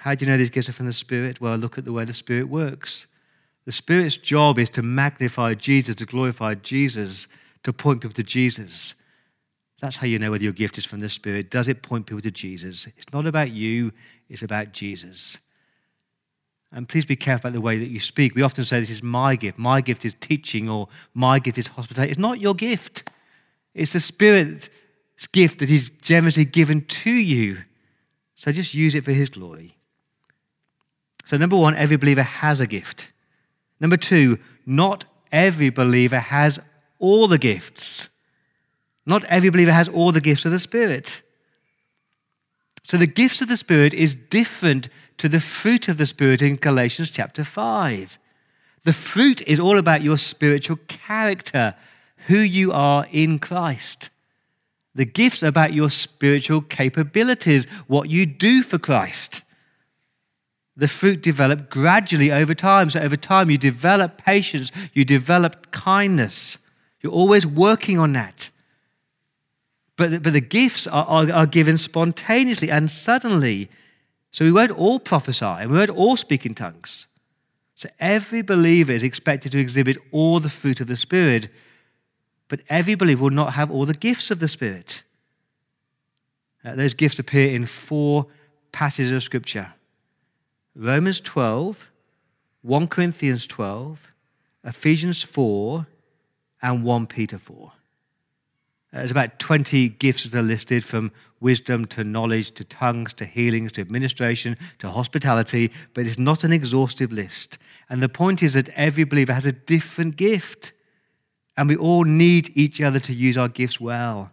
How 0.00 0.14
do 0.14 0.24
you 0.24 0.30
know 0.30 0.36
these 0.36 0.50
gifts 0.50 0.68
are 0.68 0.74
from 0.74 0.86
the 0.86 0.92
Spirit? 0.92 1.40
Well, 1.40 1.56
look 1.56 1.78
at 1.78 1.84
the 1.84 1.92
way 1.92 2.04
the 2.04 2.12
Spirit 2.12 2.48
works. 2.48 3.06
The 3.64 3.72
Spirit's 3.72 4.16
job 4.16 4.58
is 4.58 4.70
to 4.70 4.82
magnify 4.82 5.54
Jesus, 5.54 5.94
to 5.96 6.06
glorify 6.06 6.54
Jesus, 6.54 7.28
to 7.62 7.72
point 7.72 8.02
people 8.02 8.14
to 8.14 8.22
Jesus. 8.22 8.94
That's 9.80 9.96
how 9.96 10.06
you 10.06 10.18
know 10.18 10.32
whether 10.32 10.42
your 10.42 10.52
gift 10.52 10.76
is 10.78 10.84
from 10.84 11.00
the 11.00 11.08
Spirit. 11.08 11.50
Does 11.50 11.68
it 11.68 11.82
point 11.82 12.06
people 12.06 12.20
to 12.22 12.30
Jesus? 12.30 12.86
It's 12.96 13.12
not 13.12 13.26
about 13.26 13.52
you, 13.52 13.92
it's 14.28 14.42
about 14.42 14.72
Jesus. 14.72 15.38
And 16.72 16.88
please 16.88 17.06
be 17.06 17.16
careful 17.16 17.48
about 17.48 17.54
the 17.54 17.60
way 17.60 17.78
that 17.78 17.88
you 17.88 18.00
speak. 18.00 18.34
We 18.34 18.42
often 18.42 18.64
say, 18.64 18.80
This 18.80 18.90
is 18.90 19.02
my 19.02 19.36
gift. 19.36 19.56
My 19.56 19.80
gift 19.80 20.04
is 20.04 20.14
teaching, 20.20 20.68
or 20.68 20.88
my 21.14 21.38
gift 21.38 21.58
is 21.58 21.68
hospitality. 21.68 22.10
It's 22.10 22.18
not 22.18 22.40
your 22.40 22.54
gift, 22.54 23.10
it's 23.74 23.92
the 23.92 24.00
Spirit's 24.00 24.68
gift 25.32 25.60
that 25.60 25.68
He's 25.68 25.90
generously 25.90 26.44
given 26.44 26.84
to 26.84 27.10
you. 27.10 27.58
So 28.36 28.52
just 28.52 28.74
use 28.74 28.94
it 28.94 29.04
for 29.04 29.12
His 29.12 29.30
glory. 29.30 29.76
So, 31.24 31.36
number 31.36 31.56
one, 31.56 31.74
every 31.74 31.96
believer 31.96 32.22
has 32.22 32.60
a 32.60 32.66
gift. 32.66 33.12
Number 33.80 33.96
two, 33.96 34.38
not 34.64 35.04
every 35.30 35.70
believer 35.70 36.18
has 36.18 36.58
all 36.98 37.28
the 37.28 37.38
gifts. 37.38 38.08
Not 39.08 39.24
every 39.24 39.48
believer 39.48 39.72
has 39.72 39.88
all 39.88 40.12
the 40.12 40.20
gifts 40.20 40.44
of 40.44 40.52
the 40.52 40.58
Spirit. 40.58 41.22
So 42.84 42.98
the 42.98 43.06
gifts 43.06 43.40
of 43.40 43.48
the 43.48 43.56
Spirit 43.56 43.94
is 43.94 44.14
different 44.14 44.90
to 45.16 45.30
the 45.30 45.40
fruit 45.40 45.88
of 45.88 45.96
the 45.96 46.04
Spirit 46.04 46.42
in 46.42 46.56
Galatians 46.56 47.08
chapter 47.08 47.42
5. 47.42 48.18
The 48.82 48.92
fruit 48.92 49.40
is 49.42 49.58
all 49.58 49.78
about 49.78 50.02
your 50.02 50.18
spiritual 50.18 50.78
character, 50.88 51.74
who 52.26 52.36
you 52.36 52.70
are 52.70 53.06
in 53.10 53.38
Christ. 53.38 54.10
The 54.94 55.06
gifts 55.06 55.42
are 55.42 55.48
about 55.48 55.72
your 55.72 55.88
spiritual 55.88 56.60
capabilities, 56.60 57.66
what 57.86 58.10
you 58.10 58.26
do 58.26 58.62
for 58.62 58.78
Christ. 58.78 59.40
The 60.76 60.86
fruit 60.86 61.22
develop 61.22 61.70
gradually 61.70 62.30
over 62.30 62.54
time. 62.54 62.90
So 62.90 63.00
over 63.00 63.16
time, 63.16 63.48
you 63.48 63.56
develop 63.56 64.18
patience, 64.18 64.70
you 64.92 65.06
develop 65.06 65.70
kindness. 65.70 66.58
You're 67.00 67.12
always 67.12 67.46
working 67.46 67.98
on 67.98 68.12
that. 68.12 68.50
But, 69.98 70.22
but 70.22 70.32
the 70.32 70.40
gifts 70.40 70.86
are, 70.86 71.04
are, 71.04 71.30
are 71.30 71.46
given 71.46 71.76
spontaneously 71.76 72.70
and 72.70 72.90
suddenly. 72.90 73.68
So 74.30 74.44
we 74.44 74.52
won't 74.52 74.70
all 74.70 75.00
prophesy 75.00 75.44
and 75.44 75.70
we 75.70 75.76
won't 75.76 75.90
all 75.90 76.16
speak 76.16 76.46
in 76.46 76.54
tongues. 76.54 77.08
So 77.74 77.88
every 77.98 78.42
believer 78.42 78.92
is 78.92 79.02
expected 79.02 79.52
to 79.52 79.58
exhibit 79.58 79.98
all 80.12 80.40
the 80.40 80.50
fruit 80.50 80.80
of 80.80 80.86
the 80.86 80.96
Spirit, 80.96 81.48
but 82.46 82.60
every 82.68 82.94
believer 82.94 83.24
will 83.24 83.30
not 83.30 83.54
have 83.54 83.70
all 83.70 83.86
the 83.86 83.92
gifts 83.92 84.30
of 84.30 84.38
the 84.38 84.48
Spirit. 84.48 85.02
Uh, 86.64 86.76
those 86.76 86.94
gifts 86.94 87.18
appear 87.18 87.50
in 87.50 87.66
four 87.66 88.26
passages 88.72 89.12
of 89.12 89.22
Scripture 89.22 89.74
Romans 90.76 91.18
12, 91.20 91.90
1 92.62 92.86
Corinthians 92.86 93.48
12, 93.48 94.12
Ephesians 94.64 95.24
4, 95.24 95.86
and 96.62 96.84
1 96.84 97.06
Peter 97.08 97.38
4. 97.38 97.72
Uh, 98.92 98.98
there's 98.98 99.10
about 99.10 99.38
20 99.38 99.90
gifts 99.90 100.24
that 100.24 100.38
are 100.38 100.42
listed 100.42 100.84
from 100.84 101.12
wisdom, 101.40 101.84
to 101.84 102.02
knowledge, 102.04 102.50
to 102.52 102.64
tongues, 102.64 103.12
to 103.14 103.24
healings, 103.24 103.72
to 103.72 103.80
administration, 103.80 104.56
to 104.78 104.88
hospitality, 104.88 105.70
but 105.94 106.06
it's 106.06 106.18
not 106.18 106.42
an 106.42 106.52
exhaustive 106.52 107.12
list. 107.12 107.58
And 107.88 108.02
the 108.02 108.08
point 108.08 108.42
is 108.42 108.54
that 108.54 108.70
every 108.70 109.04
believer 109.04 109.34
has 109.34 109.44
a 109.44 109.52
different 109.52 110.16
gift, 110.16 110.72
and 111.56 111.68
we 111.68 111.76
all 111.76 112.04
need 112.04 112.50
each 112.54 112.80
other 112.80 112.98
to 113.00 113.12
use 113.12 113.36
our 113.36 113.48
gifts 113.48 113.80
well. 113.80 114.30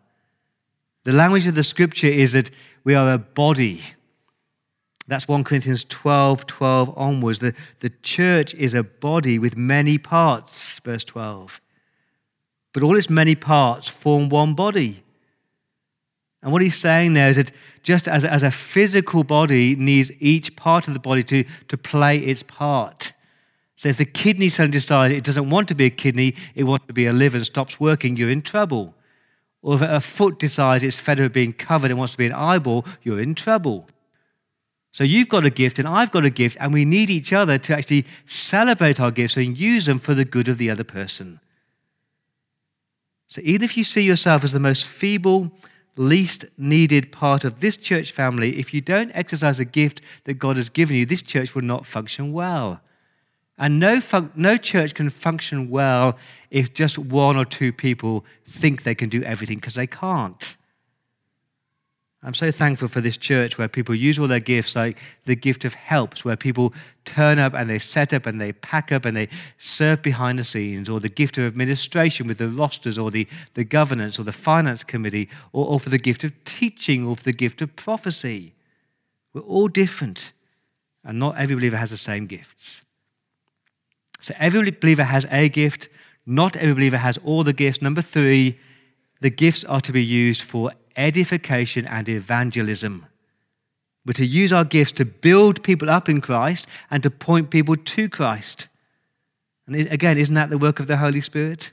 The 1.03 1.13
language 1.13 1.47
of 1.47 1.55
the 1.55 1.63
scripture 1.63 2.07
is 2.07 2.33
that 2.33 2.49
we 2.83 2.95
are 2.95 3.13
a 3.13 3.19
body. 3.19 3.81
That's 5.07 5.27
1 5.27 5.43
Corinthians 5.43 5.83
12 5.83 6.47
12 6.47 6.97
onwards. 6.97 7.39
The, 7.39 7.53
the 7.81 7.91
church 8.01 8.55
is 8.55 8.73
a 8.73 8.83
body 8.83 9.37
with 9.37 9.55
many 9.55 9.97
parts, 9.99 10.79
verse 10.79 11.03
12. 11.03 11.61
But 12.75 12.83
all 12.83 12.97
its 12.97 13.09
many 13.09 13.35
parts 13.35 13.87
form 13.87 14.27
one 14.27 14.53
body. 14.53 15.01
And 16.43 16.51
what 16.51 16.61
he's 16.61 16.75
saying 16.75 17.13
there 17.13 17.29
is 17.29 17.37
that 17.37 17.53
just 17.83 18.05
as, 18.05 18.25
as 18.25 18.43
a 18.43 18.51
physical 18.51 19.23
body 19.23 19.77
needs 19.77 20.11
each 20.19 20.57
part 20.57 20.89
of 20.89 20.93
the 20.93 20.99
body 20.99 21.23
to, 21.23 21.45
to 21.69 21.77
play 21.77 22.17
its 22.17 22.43
part. 22.43 23.13
So 23.77 23.87
if 23.87 23.95
the 23.95 24.03
kidney 24.03 24.49
suddenly 24.49 24.73
decides 24.73 25.13
it 25.13 25.23
doesn't 25.23 25.49
want 25.49 25.69
to 25.69 25.73
be 25.73 25.85
a 25.85 25.89
kidney, 25.89 26.35
it 26.53 26.65
wants 26.65 26.85
to 26.87 26.91
be 26.91 27.05
a 27.05 27.13
liver 27.13 27.37
and 27.37 27.45
stops 27.45 27.79
working, 27.79 28.17
you're 28.17 28.29
in 28.29 28.41
trouble. 28.41 28.93
Or 29.61 29.75
if 29.75 29.81
a 29.81 30.01
foot 30.01 30.37
decides 30.37 30.83
it's 30.83 30.99
fed 30.99 31.21
up 31.21 31.27
of 31.27 31.31
being 31.31 31.53
covered 31.53 31.91
and 31.91 31.97
wants 31.97 32.11
to 32.11 32.17
be 32.17 32.25
an 32.25 32.33
eyeball, 32.33 32.85
you're 33.03 33.21
in 33.21 33.35
trouble. 33.35 33.87
So 34.91 35.05
you've 35.05 35.29
got 35.29 35.45
a 35.45 35.49
gift 35.49 35.79
and 35.79 35.87
I've 35.87 36.11
got 36.11 36.25
a 36.25 36.29
gift, 36.29 36.57
and 36.59 36.73
we 36.73 36.83
need 36.83 37.09
each 37.09 37.31
other 37.31 37.57
to 37.57 37.73
actually 37.73 38.05
celebrate 38.25 38.99
our 38.99 39.11
gifts 39.11 39.37
and 39.37 39.57
use 39.57 39.85
them 39.85 39.97
for 39.97 40.13
the 40.13 40.25
good 40.25 40.49
of 40.49 40.57
the 40.57 40.69
other 40.69 40.83
person. 40.83 41.39
So 43.35 43.41
even 43.43 43.65
if 43.65 43.75
you 43.75 43.83
see 43.83 44.01
yourself 44.01 44.45
as 44.45 44.53
the 44.53 44.61
most 44.61 44.85
feeble, 44.85 45.51
least 45.97 46.45
needed 46.57 47.11
part 47.11 47.43
of 47.43 47.59
this 47.59 47.75
church 47.75 48.13
family, 48.13 48.57
if 48.57 48.73
you 48.73 48.79
don't 48.79 49.11
exercise 49.13 49.59
a 49.59 49.65
gift 49.65 49.99
that 50.23 50.35
God 50.35 50.55
has 50.55 50.69
given 50.69 50.95
you, 50.95 51.05
this 51.05 51.21
church 51.21 51.53
will 51.53 51.61
not 51.61 51.85
function 51.85 52.31
well. 52.31 52.79
And 53.57 53.77
no, 53.77 53.99
fun- 53.99 54.31
no 54.37 54.55
church 54.55 54.93
can 54.93 55.09
function 55.09 55.69
well 55.69 56.17
if 56.49 56.73
just 56.73 56.97
one 56.97 57.35
or 57.35 57.43
two 57.43 57.73
people 57.73 58.23
think 58.47 58.83
they 58.83 58.95
can 58.95 59.09
do 59.09 59.21
everything, 59.23 59.57
because 59.57 59.75
they 59.75 59.87
can't. 59.87 60.55
I'm 62.25 62.33
so 62.33 62.49
thankful 62.49 62.87
for 62.87 63.01
this 63.01 63.17
church 63.17 63.59
where 63.59 63.67
people 63.67 63.93
use 63.93 64.17
all 64.17 64.27
their 64.27 64.39
gifts, 64.39 64.75
like 64.75 64.97
the 65.25 65.35
gift 65.35 65.63
of 65.63 65.75
helps, 65.75 66.25
where 66.25 66.35
people 66.35 66.73
turn 67.05 67.37
up 67.37 67.53
and 67.53 67.69
they 67.69 67.77
set 67.77 68.13
up 68.13 68.25
and 68.25 68.41
they 68.41 68.51
pack 68.51 68.91
up 68.91 69.05
and 69.05 69.15
they 69.15 69.29
serve 69.59 70.01
behind 70.01 70.39
the 70.39 70.43
scenes, 70.43 70.89
or 70.89 70.99
the 70.99 71.07
gift 71.07 71.37
of 71.37 71.45
administration 71.45 72.25
with 72.25 72.39
the 72.39 72.49
rosters, 72.49 72.97
or 72.97 73.11
the, 73.11 73.27
the 73.53 73.63
governance, 73.63 74.17
or 74.17 74.23
the 74.23 74.31
finance 74.31 74.83
committee, 74.83 75.29
or, 75.53 75.67
or 75.67 75.79
for 75.79 75.89
the 75.89 75.99
gift 75.99 76.23
of 76.23 76.33
teaching, 76.45 77.05
or 77.05 77.15
for 77.15 77.23
the 77.23 77.31
gift 77.31 77.61
of 77.61 77.75
prophecy. 77.75 78.55
We're 79.31 79.41
all 79.41 79.67
different, 79.67 80.33
and 81.03 81.19
not 81.19 81.37
every 81.37 81.55
believer 81.55 81.77
has 81.77 81.91
the 81.91 81.97
same 81.97 82.25
gifts. 82.25 82.81
So 84.19 84.33
every 84.39 84.71
believer 84.71 85.03
has 85.03 85.27
a 85.29 85.47
gift, 85.47 85.89
not 86.25 86.55
every 86.55 86.73
believer 86.73 86.97
has 86.97 87.19
all 87.19 87.43
the 87.43 87.53
gifts. 87.53 87.83
Number 87.83 88.01
three, 88.01 88.57
the 89.21 89.29
gifts 89.29 89.63
are 89.63 89.81
to 89.81 89.91
be 89.91 90.03
used 90.03 90.41
for 90.41 90.71
edification 90.95 91.85
and 91.85 92.07
evangelism. 92.07 93.05
We're 94.05 94.13
to 94.13 94.25
use 94.25 94.53
our 94.53 94.65
gifts 94.65 94.91
to 94.93 95.05
build 95.05 95.63
people 95.63 95.89
up 95.89 96.07
in 96.07 96.21
Christ 96.21 96.67
and 96.91 97.01
to 97.03 97.09
point 97.09 97.49
people 97.49 97.75
to 97.75 98.09
Christ. 98.09 98.67
And 99.65 99.75
again, 99.75 100.17
isn't 100.17 100.35
that 100.35 100.49
the 100.49 100.57
work 100.57 100.79
of 100.79 100.87
the 100.87 100.97
Holy 100.97 101.21
Spirit? 101.21 101.71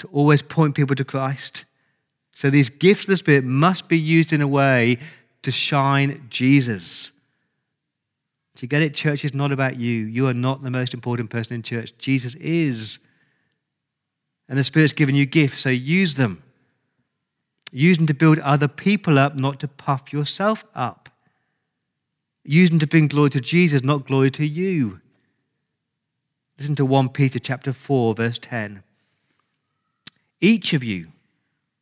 To 0.00 0.08
always 0.08 0.42
point 0.42 0.74
people 0.74 0.94
to 0.96 1.04
Christ. 1.04 1.64
So 2.34 2.50
these 2.50 2.68
gifts 2.68 3.04
of 3.04 3.08
the 3.08 3.16
Spirit 3.16 3.44
must 3.44 3.88
be 3.88 3.98
used 3.98 4.32
in 4.32 4.42
a 4.42 4.48
way 4.48 4.98
to 5.42 5.50
shine 5.50 6.26
Jesus. 6.28 7.10
Do 8.54 8.64
you 8.64 8.68
get 8.68 8.82
it? 8.82 8.94
Church 8.94 9.24
is 9.24 9.32
not 9.32 9.52
about 9.52 9.76
you. 9.76 10.04
You 10.04 10.26
are 10.28 10.34
not 10.34 10.62
the 10.62 10.70
most 10.70 10.92
important 10.92 11.30
person 11.30 11.54
in 11.54 11.62
church. 11.62 11.96
Jesus 11.96 12.34
is. 12.36 12.98
And 14.48 14.58
the 14.58 14.64
Spirit's 14.64 14.92
given 14.92 15.14
you 15.14 15.24
gifts, 15.24 15.60
so 15.60 15.70
use 15.70 16.16
them. 16.16 16.42
Use 17.72 17.96
them 17.96 18.06
to 18.06 18.14
build 18.14 18.38
other 18.38 18.68
people 18.68 19.18
up, 19.18 19.36
not 19.36 19.60
to 19.60 19.68
puff 19.68 20.12
yourself 20.12 20.64
up. 20.74 21.08
Use 22.44 22.70
them 22.70 22.78
to 22.78 22.86
bring 22.86 23.08
glory 23.08 23.30
to 23.30 23.40
Jesus, 23.40 23.82
not 23.82 24.06
glory 24.06 24.30
to 24.30 24.46
you. 24.46 25.00
Listen 26.58 26.76
to 26.76 26.86
1 26.86 27.10
Peter 27.10 27.38
chapter 27.38 27.72
4, 27.72 28.14
verse 28.14 28.38
10. 28.38 28.82
Each 30.40 30.72
of 30.72 30.84
you 30.84 31.08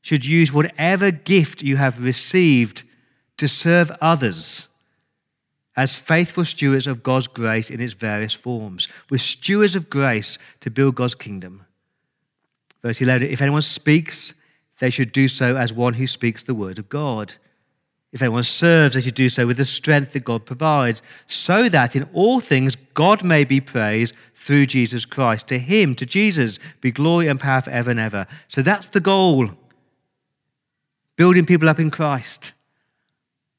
should 0.01 0.25
use 0.25 0.53
whatever 0.53 1.11
gift 1.11 1.63
you 1.63 1.77
have 1.77 2.03
received 2.03 2.83
to 3.37 3.49
serve 3.49 3.91
others 4.01 4.69
as 5.77 5.99
faithful 5.99 6.45
stewards 6.45 6.87
of 6.87 7.03
God's 7.03 7.27
grace 7.27 7.71
in 7.71 7.81
its 7.81 7.95
various 7.95 8.33
forms. 8.33 8.89
We're 9.11 9.19
stewards 9.19 9.75
of 9.75 9.91
grace 9.91 10.39
to 10.61 10.71
build 10.71 10.95
God's 10.95 11.15
kingdom. 11.15 11.65
Verse 12.83 13.01
11 13.01 13.29
If 13.29 13.43
anyone 13.43 13.63
speaks, 13.63 14.35
they 14.81 14.91
should 14.91 15.13
do 15.13 15.29
so 15.29 15.57
as 15.57 15.73
one 15.73 15.95
who 15.95 16.07
speaks 16.07 16.43
the 16.43 16.55
word 16.55 16.79
of 16.79 16.89
God. 16.89 17.35
If 18.13 18.23
anyone 18.23 18.45
serves, 18.45 18.95
they 18.95 19.01
should 19.01 19.15
do 19.15 19.29
so 19.29 19.45
with 19.45 19.57
the 19.57 19.65
strength 19.65 20.13
that 20.13 20.25
God 20.25 20.47
provides, 20.47 21.03
so 21.27 21.69
that 21.69 21.97
in 21.97 22.09
all 22.13 22.39
things 22.39 22.77
God 22.95 23.25
may 23.25 23.43
be 23.43 23.61
praised 23.61 24.15
through 24.37 24.67
Jesus 24.67 25.05
Christ. 25.05 25.49
To 25.49 25.59
him, 25.59 25.97
to 25.97 26.07
Jesus, 26.07 26.61
be 26.81 26.93
glory 26.93 27.27
and 27.27 27.41
power 27.41 27.63
forever 27.63 27.91
and 27.91 27.99
ever. 27.99 28.29
So 28.47 28.63
that's 28.63 28.89
the 28.89 29.01
goal. 29.01 29.51
Building 31.17 31.45
people 31.45 31.69
up 31.69 31.81
in 31.81 31.91
Christ. 31.91 32.53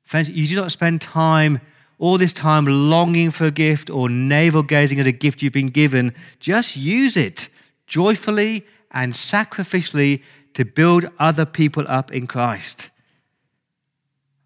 Friends, 0.03 0.29
you 0.29 0.47
do 0.47 0.55
not 0.55 0.71
spend 0.71 1.01
time, 1.01 1.59
all 1.97 2.17
this 2.17 2.33
time, 2.33 2.65
longing 2.65 3.31
for 3.31 3.45
a 3.45 3.51
gift 3.51 3.89
or 3.89 4.07
navel 4.07 4.63
gazing 4.63 4.99
at 5.01 5.07
a 5.07 5.11
gift 5.11 5.41
you've 5.41 5.51
been 5.51 5.67
given. 5.67 6.13
Just 6.39 6.77
use 6.77 7.17
it 7.17 7.49
joyfully 7.87 8.65
and 8.91 9.11
sacrificially 9.11 10.21
to 10.55 10.65
build 10.65 11.05
other 11.19 11.45
people 11.45 11.85
up 11.87 12.11
in 12.11 12.25
Christ. 12.27 12.89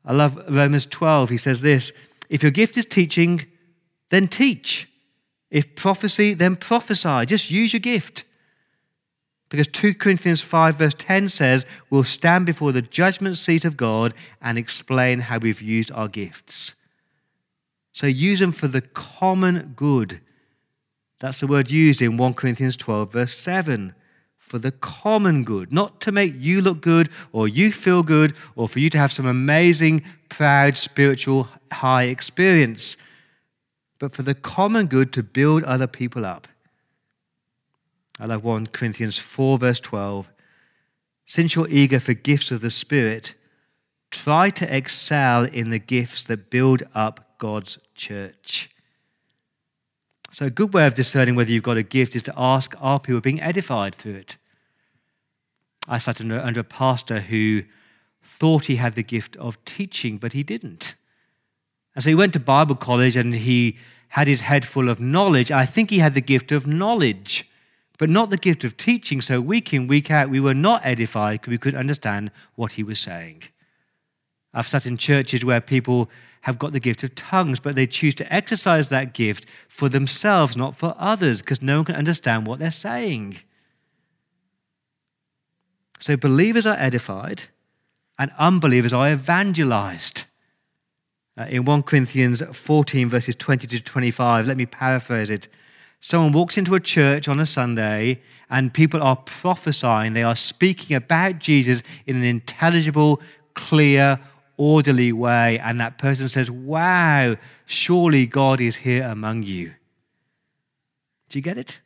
I 0.03 0.13
love 0.13 0.41
Romans 0.49 0.85
12. 0.85 1.29
He 1.29 1.37
says 1.37 1.61
this 1.61 1.93
If 2.29 2.43
your 2.43 2.51
gift 2.51 2.77
is 2.77 2.85
teaching, 2.85 3.45
then 4.09 4.27
teach. 4.27 4.89
If 5.49 5.75
prophecy, 5.75 6.33
then 6.33 6.55
prophesy. 6.55 7.25
Just 7.25 7.49
use 7.49 7.73
your 7.73 7.79
gift. 7.79 8.23
Because 9.49 9.67
2 9.67 9.95
Corinthians 9.95 10.41
5, 10.41 10.75
verse 10.75 10.93
10 10.95 11.29
says, 11.29 11.65
We'll 11.89 12.03
stand 12.03 12.45
before 12.45 12.71
the 12.71 12.83
judgment 12.83 13.37
seat 13.37 13.65
of 13.65 13.77
God 13.77 14.13
and 14.41 14.57
explain 14.57 15.21
how 15.21 15.39
we've 15.39 15.61
used 15.61 15.91
our 15.91 16.07
gifts. 16.07 16.75
So 17.91 18.05
use 18.05 18.39
them 18.39 18.51
for 18.51 18.67
the 18.67 18.81
common 18.81 19.73
good. 19.75 20.21
That's 21.19 21.39
the 21.39 21.47
word 21.47 21.71
used 21.71 22.01
in 22.01 22.17
1 22.17 22.35
Corinthians 22.35 22.77
12, 22.77 23.11
verse 23.11 23.33
7 23.33 23.95
for 24.49 24.57
the 24.57 24.71
common 24.71 25.43
good, 25.43 25.71
not 25.71 26.01
to 26.01 26.11
make 26.11 26.33
you 26.35 26.59
look 26.59 26.81
good 26.81 27.07
or 27.31 27.47
you 27.47 27.71
feel 27.71 28.01
good 28.01 28.33
or 28.55 28.67
for 28.67 28.79
you 28.79 28.89
to 28.89 28.97
have 28.97 29.13
some 29.13 29.27
amazing, 29.27 30.03
proud, 30.27 30.75
spiritual 30.75 31.47
high 31.71 32.05
experience, 32.05 32.97
but 33.99 34.11
for 34.11 34.23
the 34.23 34.33
common 34.33 34.87
good 34.87 35.13
to 35.13 35.21
build 35.21 35.63
other 35.65 35.85
people 35.85 36.25
up. 36.25 36.47
I 38.19 38.25
love 38.25 38.43
1 38.43 38.67
Corinthians 38.67 39.19
4, 39.19 39.59
verse 39.59 39.79
12. 39.79 40.31
Since 41.27 41.53
you're 41.53 41.69
eager 41.69 41.99
for 41.99 42.15
gifts 42.15 42.49
of 42.49 42.61
the 42.61 42.71
Spirit, 42.71 43.35
try 44.09 44.49
to 44.49 44.75
excel 44.75 45.43
in 45.43 45.69
the 45.69 45.77
gifts 45.77 46.23
that 46.23 46.49
build 46.49 46.81
up 46.95 47.37
God's 47.37 47.77
church. 47.93 48.71
So, 50.31 50.45
a 50.45 50.49
good 50.51 50.73
way 50.73 50.85
of 50.85 50.93
discerning 50.93 51.35
whether 51.35 51.51
you've 51.51 51.63
got 51.63 51.77
a 51.77 51.83
gift 51.83 52.15
is 52.15 52.23
to 52.23 52.33
ask 52.37 52.75
are 52.79 52.99
people 52.99 53.21
being 53.21 53.41
edified 53.41 53.95
through 53.95 54.15
it? 54.15 54.37
I 55.87 55.97
sat 55.97 56.21
under, 56.21 56.39
under 56.39 56.59
a 56.59 56.63
pastor 56.63 57.21
who 57.21 57.63
thought 58.21 58.65
he 58.65 58.75
had 58.75 58.93
the 58.93 59.03
gift 59.03 59.35
of 59.37 59.63
teaching, 59.65 60.17
but 60.17 60.33
he 60.33 60.43
didn't. 60.43 60.95
And 61.95 62.03
so 62.03 62.11
he 62.11 62.15
went 62.15 62.33
to 62.33 62.39
Bible 62.39 62.75
college 62.75 63.15
and 63.15 63.33
he 63.33 63.77
had 64.09 64.27
his 64.27 64.41
head 64.41 64.65
full 64.65 64.89
of 64.89 64.99
knowledge. 64.99 65.51
I 65.51 65.65
think 65.65 65.89
he 65.89 65.99
had 65.99 66.13
the 66.13 66.21
gift 66.21 66.51
of 66.51 66.67
knowledge, 66.67 67.49
but 67.97 68.09
not 68.09 68.29
the 68.29 68.37
gift 68.37 68.63
of 68.63 68.77
teaching. 68.77 69.21
So 69.21 69.41
week 69.41 69.73
in, 69.73 69.87
week 69.87 70.11
out, 70.11 70.29
we 70.29 70.39
were 70.39 70.53
not 70.53 70.85
edified 70.85 71.41
because 71.41 71.51
we 71.51 71.57
could 71.57 71.75
understand 71.75 72.31
what 72.55 72.73
he 72.73 72.83
was 72.83 72.99
saying. 72.99 73.43
I've 74.53 74.67
sat 74.67 74.85
in 74.85 74.97
churches 74.97 75.43
where 75.43 75.61
people 75.61 76.09
have 76.41 76.57
got 76.59 76.71
the 76.71 76.79
gift 76.79 77.03
of 77.03 77.15
tongues, 77.15 77.59
but 77.59 77.75
they 77.75 77.87
choose 77.87 78.15
to 78.15 78.33
exercise 78.33 78.89
that 78.89 79.13
gift 79.13 79.45
for 79.67 79.89
themselves, 79.89 80.55
not 80.55 80.75
for 80.75 80.95
others, 80.97 81.41
because 81.41 81.61
no 81.61 81.77
one 81.77 81.85
can 81.85 81.95
understand 81.95 82.47
what 82.47 82.59
they're 82.59 82.71
saying. 82.71 83.39
So 85.99 86.15
believers 86.15 86.65
are 86.65 86.77
edified 86.77 87.43
and 88.17 88.31
unbelievers 88.37 88.93
are 88.93 89.09
evangelized. 89.09 90.23
Uh, 91.37 91.45
in 91.49 91.65
1 91.65 91.83
Corinthians 91.83 92.41
14, 92.41 93.09
verses 93.09 93.35
20 93.35 93.67
to 93.67 93.79
25, 93.81 94.47
let 94.47 94.57
me 94.57 94.65
paraphrase 94.65 95.29
it. 95.29 95.47
Someone 96.01 96.31
walks 96.31 96.57
into 96.57 96.75
a 96.75 96.79
church 96.79 97.27
on 97.27 97.39
a 97.39 97.45
Sunday 97.45 98.21
and 98.49 98.73
people 98.73 99.03
are 99.03 99.17
prophesying, 99.17 100.13
they 100.13 100.23
are 100.23 100.35
speaking 100.35 100.95
about 100.95 101.39
Jesus 101.39 101.83
in 102.05 102.15
an 102.15 102.23
intelligible, 102.23 103.21
clear, 103.53 104.19
orderly 104.59 105.13
way, 105.13 105.57
and 105.57 105.79
that 105.79 105.97
person 105.97 106.27
says, 106.27 106.51
Wow, 106.51 107.37
surely 107.65 108.27
God 108.27 108.59
is 108.59 108.77
here 108.77 109.03
among 109.03 109.43
you. 109.43 109.73
Do 111.29 111.39
you 111.39 111.41
get 111.41 111.57
it? 111.57 111.79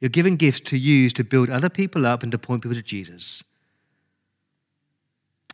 You're 0.00 0.08
given 0.08 0.36
gifts 0.36 0.60
to 0.70 0.78
use 0.78 1.12
to 1.14 1.24
build 1.24 1.50
other 1.50 1.68
people 1.68 2.06
up 2.06 2.22
and 2.22 2.32
to 2.32 2.38
point 2.38 2.62
people 2.62 2.76
to 2.76 2.82
Jesus. 2.82 3.42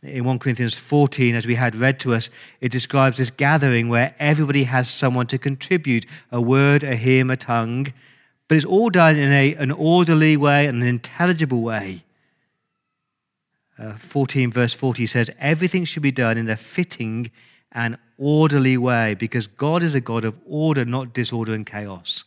In 0.01 0.23
1 0.23 0.39
Corinthians 0.39 0.75
14, 0.75 1.35
as 1.35 1.45
we 1.45 1.55
had 1.55 1.75
read 1.75 1.99
to 2.01 2.13
us, 2.13 2.29
it 2.61 2.71
describes 2.71 3.17
this 3.17 3.31
gathering 3.31 3.89
where 3.89 4.15
everybody 4.17 4.63
has 4.63 4.89
someone 4.89 5.27
to 5.27 5.37
contribute 5.37 6.05
a 6.31 6.39
word, 6.39 6.83
a 6.83 6.95
hymn, 6.95 7.29
a 7.29 7.35
tongue, 7.35 7.87
but 8.47 8.55
it's 8.55 8.65
all 8.65 8.89
done 8.89 9.17
in 9.17 9.31
a, 9.31 9.55
an 9.55 9.71
orderly 9.71 10.37
way, 10.37 10.67
and 10.67 10.81
an 10.81 10.87
intelligible 10.87 11.61
way. 11.61 12.03
Uh, 13.79 13.93
14, 13.93 14.51
verse 14.51 14.73
40 14.73 15.05
says, 15.05 15.31
Everything 15.39 15.85
should 15.85 16.03
be 16.03 16.11
done 16.11 16.37
in 16.37 16.49
a 16.49 16.57
fitting 16.57 17.31
and 17.71 17.97
orderly 18.17 18.77
way 18.77 19.13
because 19.13 19.47
God 19.47 19.83
is 19.83 19.95
a 19.95 20.01
God 20.01 20.25
of 20.25 20.39
order, 20.45 20.83
not 20.83 21.13
disorder 21.13 21.53
and 21.53 21.65
chaos. 21.65 22.25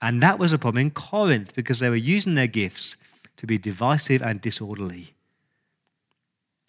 And 0.00 0.22
that 0.22 0.38
was 0.38 0.52
a 0.52 0.58
problem 0.58 0.80
in 0.80 0.90
Corinth 0.90 1.54
because 1.54 1.80
they 1.80 1.90
were 1.90 1.96
using 1.96 2.34
their 2.34 2.46
gifts 2.46 2.96
to 3.36 3.46
be 3.46 3.58
divisive 3.58 4.22
and 4.22 4.40
disorderly. 4.40 5.14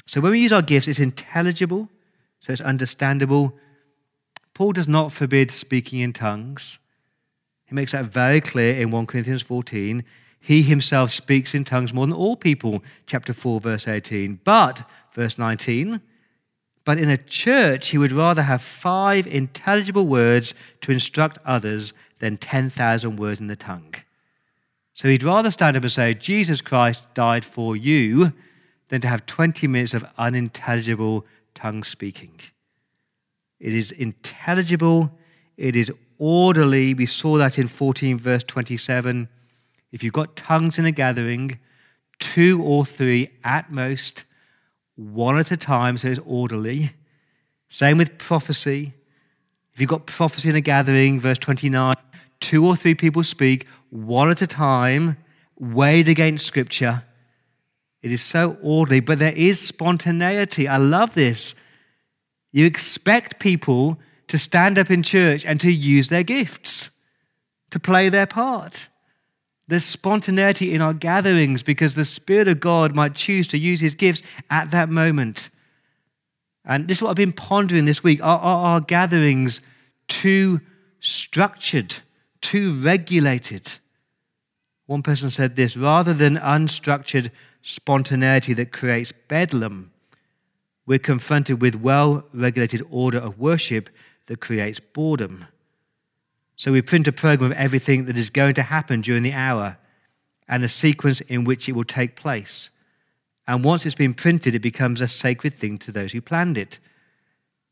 So 0.05 0.19
when 0.21 0.31
we 0.31 0.41
use 0.41 0.53
our 0.53 0.61
gifts, 0.61 0.87
it's 0.87 0.99
intelligible, 0.99 1.89
so 2.39 2.51
it's 2.51 2.61
understandable. 2.61 3.57
Paul 4.53 4.73
does 4.73 4.87
not 4.87 5.13
forbid 5.13 5.51
speaking 5.51 5.99
in 5.99 6.13
tongues. 6.13 6.79
He 7.65 7.75
makes 7.75 7.93
that 7.93 8.05
very 8.05 8.41
clear 8.41 8.75
in 8.79 8.91
1 8.91 9.07
Corinthians 9.07 9.41
14. 9.41 10.03
He 10.45 10.61
himself 10.61 11.09
speaks 11.09 11.55
in 11.55 11.65
tongues 11.65 11.91
more 11.91 12.05
than 12.05 12.15
all 12.15 12.35
people, 12.35 12.83
chapter 13.07 13.33
4, 13.33 13.59
verse 13.59 13.87
18. 13.87 14.41
But, 14.43 14.87
verse 15.11 15.39
19, 15.39 16.01
but 16.83 16.99
in 16.99 17.09
a 17.09 17.17
church, 17.17 17.87
he 17.87 17.97
would 17.97 18.11
rather 18.11 18.43
have 18.43 18.61
five 18.61 19.25
intelligible 19.25 20.05
words 20.05 20.53
to 20.81 20.91
instruct 20.91 21.39
others 21.43 21.93
than 22.19 22.37
10,000 22.37 23.15
words 23.15 23.39
in 23.39 23.47
the 23.47 23.55
tongue. 23.55 23.95
So 24.93 25.07
he'd 25.07 25.23
rather 25.23 25.49
stand 25.49 25.77
up 25.77 25.81
and 25.81 25.91
say, 25.91 26.13
Jesus 26.13 26.61
Christ 26.61 27.03
died 27.15 27.43
for 27.43 27.75
you, 27.75 28.31
than 28.89 29.01
to 29.01 29.07
have 29.07 29.25
20 29.25 29.65
minutes 29.65 29.95
of 29.95 30.05
unintelligible 30.15 31.25
tongue 31.55 31.83
speaking. 31.83 32.39
It 33.59 33.73
is 33.73 33.91
intelligible, 33.91 35.11
it 35.57 35.75
is 35.75 35.91
orderly. 36.19 36.93
We 36.93 37.07
saw 37.07 37.39
that 37.39 37.57
in 37.57 37.67
14, 37.67 38.19
verse 38.19 38.43
27. 38.43 39.27
If 39.95 40.03
you've 40.03 40.11
got 40.11 40.35
tongues 40.35 40.77
in 40.77 40.85
a 40.85 40.91
gathering, 40.91 41.57
two 42.19 42.61
or 42.61 42.85
three 42.85 43.29
at 43.45 43.71
most, 43.71 44.25
one 44.97 45.37
at 45.37 45.51
a 45.51 45.57
time, 45.57 45.97
so 45.97 46.09
it's 46.09 46.19
orderly. 46.25 46.91
Same 47.69 47.97
with 47.97 48.17
prophecy. 48.17 48.93
If 49.71 49.79
you've 49.79 49.89
got 49.89 50.05
prophecy 50.05 50.49
in 50.49 50.55
a 50.57 50.59
gathering, 50.59 51.17
verse 51.17 51.37
29, 51.37 51.93
two 52.41 52.65
or 52.65 52.75
three 52.75 52.93
people 52.93 53.23
speak, 53.23 53.67
one 53.89 54.29
at 54.29 54.41
a 54.41 54.47
time, 54.47 55.15
weighed 55.57 56.09
against 56.09 56.45
scripture. 56.45 57.03
It 58.01 58.11
is 58.11 58.21
so 58.21 58.57
orderly, 58.61 58.99
but 58.99 59.19
there 59.19 59.31
is 59.33 59.65
spontaneity. 59.65 60.67
I 60.67 60.75
love 60.75 61.13
this. 61.13 61.55
You 62.51 62.65
expect 62.65 63.39
people 63.39 63.97
to 64.27 64.37
stand 64.37 64.77
up 64.77 64.91
in 64.91 65.03
church 65.03 65.45
and 65.45 65.57
to 65.61 65.71
use 65.71 66.09
their 66.09 66.23
gifts, 66.23 66.89
to 67.69 67.79
play 67.79 68.09
their 68.09 68.27
part. 68.27 68.89
There's 69.67 69.85
spontaneity 69.85 70.73
in 70.73 70.81
our 70.81 70.93
gatherings 70.93 71.63
because 71.63 71.95
the 71.95 72.05
Spirit 72.05 72.47
of 72.47 72.59
God 72.59 72.93
might 72.93 73.15
choose 73.15 73.47
to 73.47 73.57
use 73.57 73.81
his 73.81 73.95
gifts 73.95 74.21
at 74.49 74.71
that 74.71 74.89
moment. 74.89 75.49
And 76.63 76.87
this 76.87 76.97
is 76.97 77.03
what 77.03 77.09
I've 77.11 77.15
been 77.15 77.31
pondering 77.31 77.85
this 77.85 78.03
week. 78.03 78.21
Are, 78.23 78.39
are 78.39 78.65
our 78.65 78.81
gatherings 78.81 79.61
too 80.07 80.61
structured, 80.99 81.97
too 82.41 82.79
regulated? 82.79 83.73
One 84.85 85.01
person 85.01 85.31
said 85.31 85.55
this 85.55 85.75
rather 85.75 86.13
than 86.13 86.37
unstructured 86.37 87.31
spontaneity 87.61 88.53
that 88.53 88.71
creates 88.71 89.11
bedlam, 89.27 89.91
we're 90.85 90.99
confronted 90.99 91.61
with 91.61 91.75
well 91.75 92.25
regulated 92.31 92.83
order 92.91 93.17
of 93.17 93.39
worship 93.39 93.89
that 94.27 94.39
creates 94.39 94.79
boredom. 94.79 95.47
So 96.55 96.71
we 96.71 96.81
print 96.81 97.07
a 97.07 97.11
program 97.11 97.51
of 97.51 97.57
everything 97.57 98.05
that 98.05 98.17
is 98.17 98.29
going 98.29 98.53
to 98.55 98.63
happen 98.63 99.01
during 99.01 99.23
the 99.23 99.33
hour 99.33 99.77
and 100.47 100.63
the 100.63 100.69
sequence 100.69 101.21
in 101.21 101.43
which 101.43 101.67
it 101.67 101.73
will 101.73 101.83
take 101.83 102.15
place. 102.15 102.69
And 103.47 103.63
once 103.63 103.85
it's 103.85 103.95
been 103.95 104.13
printed, 104.13 104.55
it 104.55 104.59
becomes 104.59 105.01
a 105.01 105.07
sacred 105.07 105.53
thing 105.53 105.77
to 105.79 105.91
those 105.91 106.13
who 106.13 106.21
planned 106.21 106.57
it. 106.57 106.79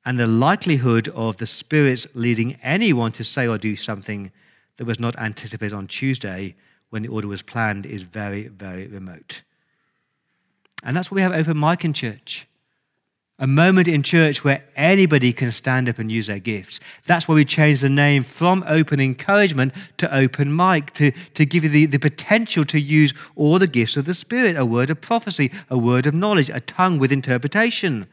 And 0.06 0.20
the 0.20 0.28
likelihood 0.28 1.08
of 1.10 1.38
the 1.38 1.46
Spirit's 1.46 2.08
leading 2.14 2.56
anyone 2.62 3.12
to 3.14 3.24
say 3.24 3.48
or 3.48 3.58
do 3.58 3.76
something 3.76 4.32
that 4.78 4.86
was 4.86 5.00
not 5.00 5.18
anticipated 5.18 5.76
on 5.76 5.88
Tuesday 5.88 6.56
when 6.90 7.04
the 7.04 7.10
order 7.10 7.28
was 7.28 7.42
planned 7.42 7.86
is 7.86 8.04
very, 8.04 8.48
very 8.48 8.88
remote. 8.88 9.44
And 10.84 10.98
that's 10.98 11.10
why 11.10 11.16
we 11.16 11.22
have 11.22 11.32
open 11.32 11.60
mic 11.60 11.86
in 11.86 11.94
church. 11.94 12.48
A 13.44 13.48
moment 13.48 13.90
in 13.90 14.04
church 14.04 14.46
where 14.46 14.64
anybody 14.78 15.34
can 15.34 15.52
stand 15.52 15.90
up 15.90 16.00
and 16.00 16.10
use 16.10 16.28
their 16.28 16.40
gifts. 16.40 16.80
That's 17.06 17.28
why 17.28 17.36
we 17.36 17.44
changed 17.44 17.82
the 17.82 17.90
name 17.90 18.24
from 18.24 18.64
open 18.66 19.02
encouragement 19.02 19.74
to 19.98 20.16
open 20.16 20.56
mic, 20.56 20.94
to, 20.94 21.12
to 21.12 21.46
give 21.46 21.66
you 21.66 21.70
the, 21.70 21.86
the 21.88 22.00
potential 22.00 22.64
to 22.64 22.80
use 22.80 23.14
all 23.36 23.60
the 23.60 23.68
gifts 23.68 23.98
of 23.98 24.06
the 24.06 24.14
Spirit 24.14 24.56
a 24.56 24.66
word 24.66 24.90
of 24.90 25.02
prophecy, 25.02 25.52
a 25.70 25.78
word 25.78 26.06
of 26.06 26.14
knowledge, 26.14 26.50
a 26.50 26.62
tongue 26.62 27.00
with 27.00 27.12
interpretation. 27.12 28.08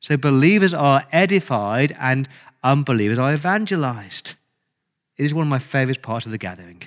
So 0.00 0.16
believers 0.16 0.74
are 0.74 1.04
edified 1.12 1.96
and 2.00 2.28
unbelievers 2.64 3.20
are 3.20 3.32
evangelized. 3.32 4.34
It 5.16 5.26
is 5.26 5.32
one 5.32 5.44
of 5.46 5.48
my 5.48 5.60
favorite 5.60 6.02
parts 6.02 6.26
of 6.26 6.32
the 6.32 6.38
gathering. 6.38 6.82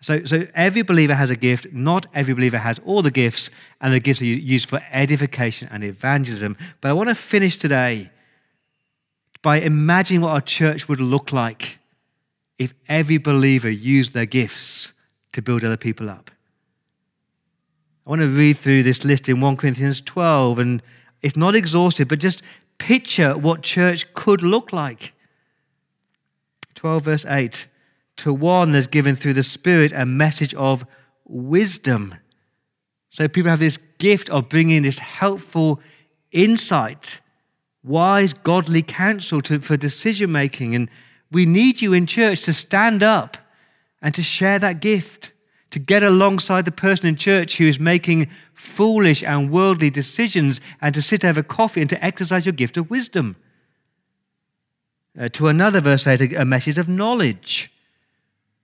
So, 0.00 0.24
so 0.24 0.46
every 0.54 0.82
believer 0.82 1.14
has 1.14 1.30
a 1.30 1.36
gift. 1.36 1.72
Not 1.72 2.06
every 2.14 2.34
believer 2.34 2.58
has 2.58 2.78
all 2.84 3.02
the 3.02 3.10
gifts, 3.10 3.50
and 3.80 3.92
the 3.92 4.00
gifts 4.00 4.20
are 4.22 4.26
used 4.26 4.68
for 4.68 4.82
edification 4.92 5.68
and 5.70 5.82
evangelism. 5.82 6.56
But 6.80 6.90
I 6.90 6.92
want 6.92 7.08
to 7.08 7.14
finish 7.14 7.56
today 7.56 8.10
by 9.42 9.60
imagining 9.60 10.22
what 10.22 10.30
our 10.30 10.40
church 10.40 10.88
would 10.88 11.00
look 11.00 11.32
like 11.32 11.78
if 12.58 12.74
every 12.88 13.18
believer 13.18 13.70
used 13.70 14.12
their 14.12 14.26
gifts 14.26 14.92
to 15.32 15.42
build 15.42 15.64
other 15.64 15.76
people 15.76 16.08
up. 16.10 16.30
I 18.06 18.10
want 18.10 18.22
to 18.22 18.28
read 18.28 18.56
through 18.56 18.84
this 18.84 19.04
list 19.04 19.28
in 19.28 19.40
1 19.40 19.56
Corinthians 19.56 20.00
12, 20.00 20.58
and 20.58 20.82
it's 21.22 21.36
not 21.36 21.56
exhaustive, 21.56 22.08
but 22.08 22.20
just 22.20 22.42
picture 22.78 23.36
what 23.36 23.62
church 23.62 24.12
could 24.14 24.42
look 24.42 24.72
like. 24.72 25.12
12, 26.74 27.02
verse 27.02 27.24
8 27.26 27.66
to 28.16 28.32
one 28.32 28.72
that's 28.72 28.86
given 28.86 29.16
through 29.16 29.34
the 29.34 29.42
Spirit 29.42 29.92
a 29.92 30.06
message 30.06 30.54
of 30.54 30.86
wisdom. 31.24 32.14
So 33.10 33.28
people 33.28 33.50
have 33.50 33.58
this 33.58 33.78
gift 33.98 34.28
of 34.30 34.48
bringing 34.48 34.82
this 34.82 34.98
helpful 34.98 35.80
insight, 36.32 37.20
wise, 37.82 38.32
godly 38.32 38.82
counsel 38.82 39.40
to, 39.42 39.60
for 39.60 39.76
decision 39.76 40.32
making. 40.32 40.74
And 40.74 40.90
we 41.30 41.46
need 41.46 41.80
you 41.80 41.92
in 41.92 42.06
church 42.06 42.42
to 42.42 42.52
stand 42.52 43.02
up 43.02 43.38
and 44.02 44.14
to 44.14 44.22
share 44.22 44.58
that 44.58 44.80
gift, 44.80 45.32
to 45.70 45.78
get 45.78 46.02
alongside 46.02 46.64
the 46.64 46.72
person 46.72 47.06
in 47.06 47.16
church 47.16 47.56
who 47.56 47.64
is 47.64 47.80
making 47.80 48.28
foolish 48.54 49.22
and 49.22 49.50
worldly 49.50 49.90
decisions 49.90 50.60
and 50.80 50.94
to 50.94 51.02
sit 51.02 51.24
over 51.24 51.42
coffee 51.42 51.80
and 51.80 51.90
to 51.90 52.04
exercise 52.04 52.46
your 52.46 52.52
gift 52.52 52.76
of 52.76 52.90
wisdom. 52.90 53.36
Uh, 55.18 55.28
to 55.30 55.48
another 55.48 55.80
verse 55.80 56.06
a 56.06 56.44
message 56.44 56.76
of 56.76 56.88
knowledge 56.88 57.72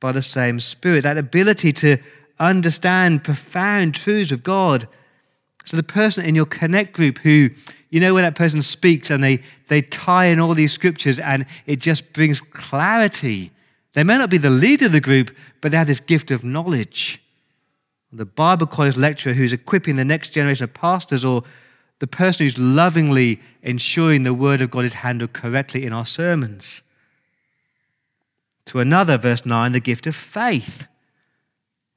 by 0.03 0.13
the 0.13 0.21
same 0.21 0.61
Spirit, 0.61 1.05
that 1.05 1.17
ability 1.17 1.73
to 1.73 1.97
understand 2.39 3.25
profound 3.25 3.95
truths 3.95 4.33
of 4.33 4.43
God. 4.43 4.89
So 5.65 5.77
the 5.77 5.83
person 5.83 6.25
in 6.27 6.35
your 6.35 6.45
connect 6.45 6.93
group 6.93 7.19
who, 7.19 7.51
you 7.89 8.01
know, 8.01 8.13
when 8.13 8.25
that 8.25 8.35
person 8.35 8.63
speaks 8.63 9.11
and 9.11 9.23
they, 9.23 9.43
they 9.69 9.81
tie 9.81 10.27
in 10.27 10.41
all 10.41 10.55
these 10.55 10.73
scriptures 10.73 11.21
and 11.21 11.47
it 11.67 11.79
just 11.79 12.13
brings 12.13 12.41
clarity. 12.41 13.53
They 13.95 14.03
may 14.03 14.19
not 14.19 14.29
be 14.29 14.39
the 14.39 14.51
leader 14.51 14.87
of 14.87 14.93
the 14.93 15.01
group, 15.01 15.35
but 15.61 15.71
they 15.71 15.79
have 15.79 15.87
this 15.87 16.01
gift 16.01 16.33
of 16.33 16.43
knowledge. 16.43 17.23
The 18.13 18.27
Bible 18.27 18.67
college 18.67 18.97
lecturer 18.97 19.35
who's 19.35 19.53
equipping 19.53 19.97
the 19.97 20.05
next 20.05 20.31
generation 20.31 20.65
of 20.65 20.75
pastors, 20.75 21.25
or 21.25 21.45
the 22.01 22.07
person 22.07 22.45
who's 22.45 22.59
lovingly 22.59 23.41
ensuring 23.63 24.25
the 24.25 24.35
word 24.35 24.61
of 24.61 24.71
God 24.71 24.85
is 24.85 24.95
handled 24.95 25.33
correctly 25.33 25.87
in 25.87 25.93
our 25.93 26.05
sermons. 26.05 26.83
To 28.67 28.81
another, 28.81 29.19
verse 29.19 29.45
9, 29.45 29.73
the 29.73 29.81
gift 29.81 30.07
of 30.07 30.15
faith. 30.15 30.87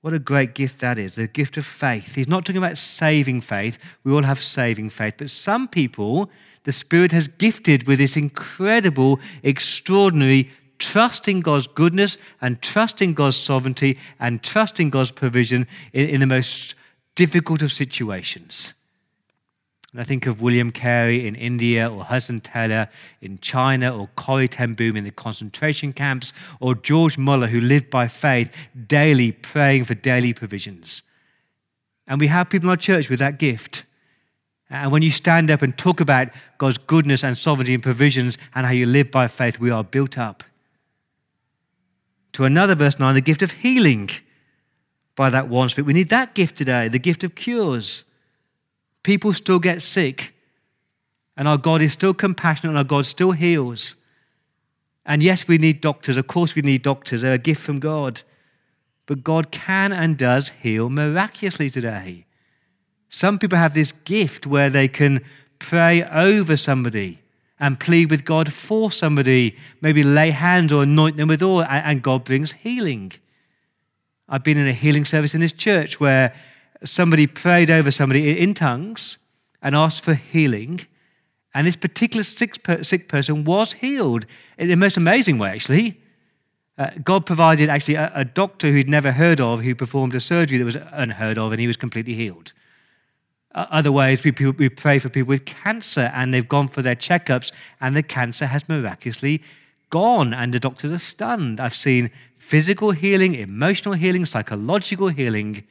What 0.01 0.13
a 0.13 0.19
great 0.19 0.54
gift 0.54 0.82
that 0.82 0.99
is, 0.99 1.15
the 1.15 1.25
gift 1.25 1.58
of 1.58 1.65
faith. 1.65 2.13
He's 2.13 2.28
not 2.28 2.45
talking 2.45 2.62
about 2.62 2.78
saving 2.78 3.41
faith. 3.41 3.80
We 4.04 4.12
all 4.12 4.21
have 4.21 4.39
saving 4.39 4.91
faith. 4.91 5.15
But 5.17 5.32
some 5.32 5.67
people, 5.67 6.30
the 6.63 6.71
Spirit 6.71 7.12
has 7.12 7.28
gifted 7.28 7.88
with 7.88 7.97
this 7.97 8.15
incredible, 8.15 9.19
extraordinary 9.41 10.51
trust 10.78 11.28
in 11.28 11.39
God's 11.39 11.65
goodness 11.65 12.19
and 12.39 12.62
trust 12.62 13.01
in 13.01 13.15
God's 13.15 13.38
sovereignty 13.38 13.97
and 14.19 14.43
trust 14.43 14.80
in 14.80 14.91
God's 14.91 15.10
provision 15.10 15.65
in, 15.91 16.08
in 16.08 16.19
the 16.19 16.28
most 16.28 16.75
difficult 17.15 17.63
of 17.63 17.71
situations. 17.71 18.74
And 19.95 20.01
I 20.01 20.03
think 20.03 20.25
of 20.25 20.41
William 20.41 20.71
Carey 20.71 21.25
in 21.25 21.36
India, 21.36 21.89
or 21.89 22.03
Hudson 22.03 22.41
Taylor 22.41 22.89
in 23.21 23.39
China, 23.39 23.97
or 23.97 24.10
Corrie 24.17 24.49
ten 24.49 24.73
Boom 24.73 24.97
in 24.97 25.05
the 25.05 25.12
concentration 25.12 25.93
camps, 25.93 26.34
or 26.60 26.75
George 26.75 27.17
Muller, 27.17 27.47
who 27.47 27.62
lived 27.62 27.89
by 27.89 28.10
faith, 28.10 28.53
daily 28.88 29.31
praying 29.31 29.86
for 29.86 29.93
daily 29.93 30.34
provisions. 30.34 31.01
And 32.08 32.19
we 32.19 32.27
have 32.27 32.49
people 32.49 32.67
in 32.67 32.71
our 32.71 32.75
church 32.75 33.10
with 33.10 33.19
that 33.19 33.39
gift. 33.39 33.86
And 34.69 34.91
when 34.91 35.01
you 35.01 35.12
stand 35.12 35.49
up 35.49 35.62
and 35.62 35.77
talk 35.77 36.01
about 36.01 36.27
God's 36.58 36.77
goodness 36.77 37.23
and 37.23 37.38
sovereignty 37.38 37.73
and 37.73 37.81
provisions 37.81 38.38
and 38.53 38.65
how 38.65 38.73
you 38.73 38.88
live 38.88 39.12
by 39.12 39.27
faith, 39.27 39.62
we 39.62 39.71
are 39.71 39.86
built 39.86 40.17
up. 40.17 40.43
To 42.34 42.43
another 42.43 42.75
verse 42.75 42.99
9, 42.99 43.15
the 43.15 43.21
gift 43.21 43.41
of 43.41 43.51
healing 43.51 44.10
by 45.15 45.29
that 45.29 45.47
one 45.47 45.69
Spirit. 45.69 45.88
We 45.88 45.93
need 45.93 46.10
that 46.10 46.36
gift 46.36 46.58
today, 46.58 46.89
the 46.89 46.99
gift 46.99 47.23
of 47.23 47.34
cures. 47.34 48.03
People 49.05 49.33
still 49.33 49.59
get 49.59 49.83
sick, 49.83 50.33
and 51.37 51.47
our 51.47 51.59
God 51.59 51.83
is 51.83 51.93
still 51.93 52.15
compassionate, 52.15 52.71
and 52.71 52.77
our 52.79 52.83
God 52.83 53.05
still 53.05 53.33
heals. 53.33 53.93
And 55.05 55.21
yes, 55.21 55.47
we 55.47 55.59
need 55.59 55.79
doctors. 55.79 56.17
Of 56.17 56.25
course, 56.25 56.55
we 56.55 56.63
need 56.63 56.81
doctors. 56.81 57.21
They're 57.21 57.33
a 57.33 57.37
gift 57.37 57.61
from 57.61 57.79
God. 57.79 58.23
But 59.05 59.23
God 59.23 59.51
can 59.51 59.93
and 59.93 60.17
does 60.17 60.49
heal 60.49 60.89
miraculously 60.89 61.69
today. 61.69 62.25
Some 63.07 63.37
people 63.37 63.59
have 63.59 63.75
this 63.75 63.91
gift 63.91 64.47
where 64.47 64.71
they 64.71 64.87
can 64.87 65.23
pray 65.59 66.03
over 66.05 66.57
somebody 66.57 67.19
and 67.59 67.79
plead 67.79 68.09
with 68.09 68.25
God 68.25 68.51
for 68.51 68.89
somebody, 68.89 69.55
maybe 69.81 70.01
lay 70.01 70.31
hands 70.31 70.73
or 70.73 70.81
anoint 70.81 71.17
them 71.17 71.27
with 71.27 71.43
oil, 71.43 71.63
and 71.69 72.01
God 72.01 72.23
brings 72.23 72.53
healing. 72.53 73.11
I've 74.27 74.43
been 74.43 74.57
in 74.57 74.67
a 74.67 74.73
healing 74.73 75.05
service 75.05 75.35
in 75.35 75.41
this 75.41 75.53
church 75.53 75.99
where 75.99 76.33
somebody 76.83 77.27
prayed 77.27 77.69
over 77.69 77.91
somebody 77.91 78.39
in 78.39 78.53
tongues 78.53 79.17
and 79.61 79.75
asked 79.75 80.03
for 80.03 80.13
healing. 80.13 80.81
And 81.53 81.65
this 81.65 81.75
particular 81.75 82.23
sick, 82.23 82.63
person 83.07 83.43
was 83.43 83.73
healed 83.73 84.25
in 84.57 84.67
the 84.67 84.75
most 84.75 84.97
amazing 84.97 85.38
way, 85.38 85.51
actually. 85.51 86.01
Uh, 86.77 86.89
God 87.03 87.25
provided 87.25 87.69
actually 87.69 87.95
a, 87.95 88.11
a, 88.13 88.25
doctor 88.25 88.69
who'd 88.69 88.89
never 88.89 89.13
heard 89.13 89.39
of 89.39 89.61
who 89.61 89.73
performed 89.73 90.13
a 90.13 90.19
surgery 90.19 90.57
that 90.57 90.65
was 90.65 90.77
unheard 90.91 91.38
of, 91.38 91.53
and 91.53 91.61
he 91.61 91.67
was 91.67 91.77
completely 91.77 92.13
healed. 92.13 92.51
Uh, 93.53 93.81
we, 93.85 94.51
we 94.51 94.67
pray 94.67 94.99
for 94.99 95.07
people 95.07 95.29
with 95.29 95.45
cancer, 95.45 96.11
and 96.13 96.33
they've 96.33 96.49
gone 96.49 96.67
for 96.67 96.81
their 96.81 96.95
checkups, 96.95 97.53
and 97.79 97.95
the 97.95 98.03
cancer 98.03 98.47
has 98.47 98.67
miraculously 98.67 99.41
gone, 99.89 100.33
and 100.33 100.53
the 100.53 100.59
doctors 100.59 100.91
are 100.91 100.99
stunned. 100.99 101.61
I've 101.61 101.75
seen 101.75 102.11
physical 102.35 102.91
healing, 102.91 103.33
emotional 103.33 103.93
healing, 103.93 104.25
psychological 104.25 105.07
healing. 105.07 105.65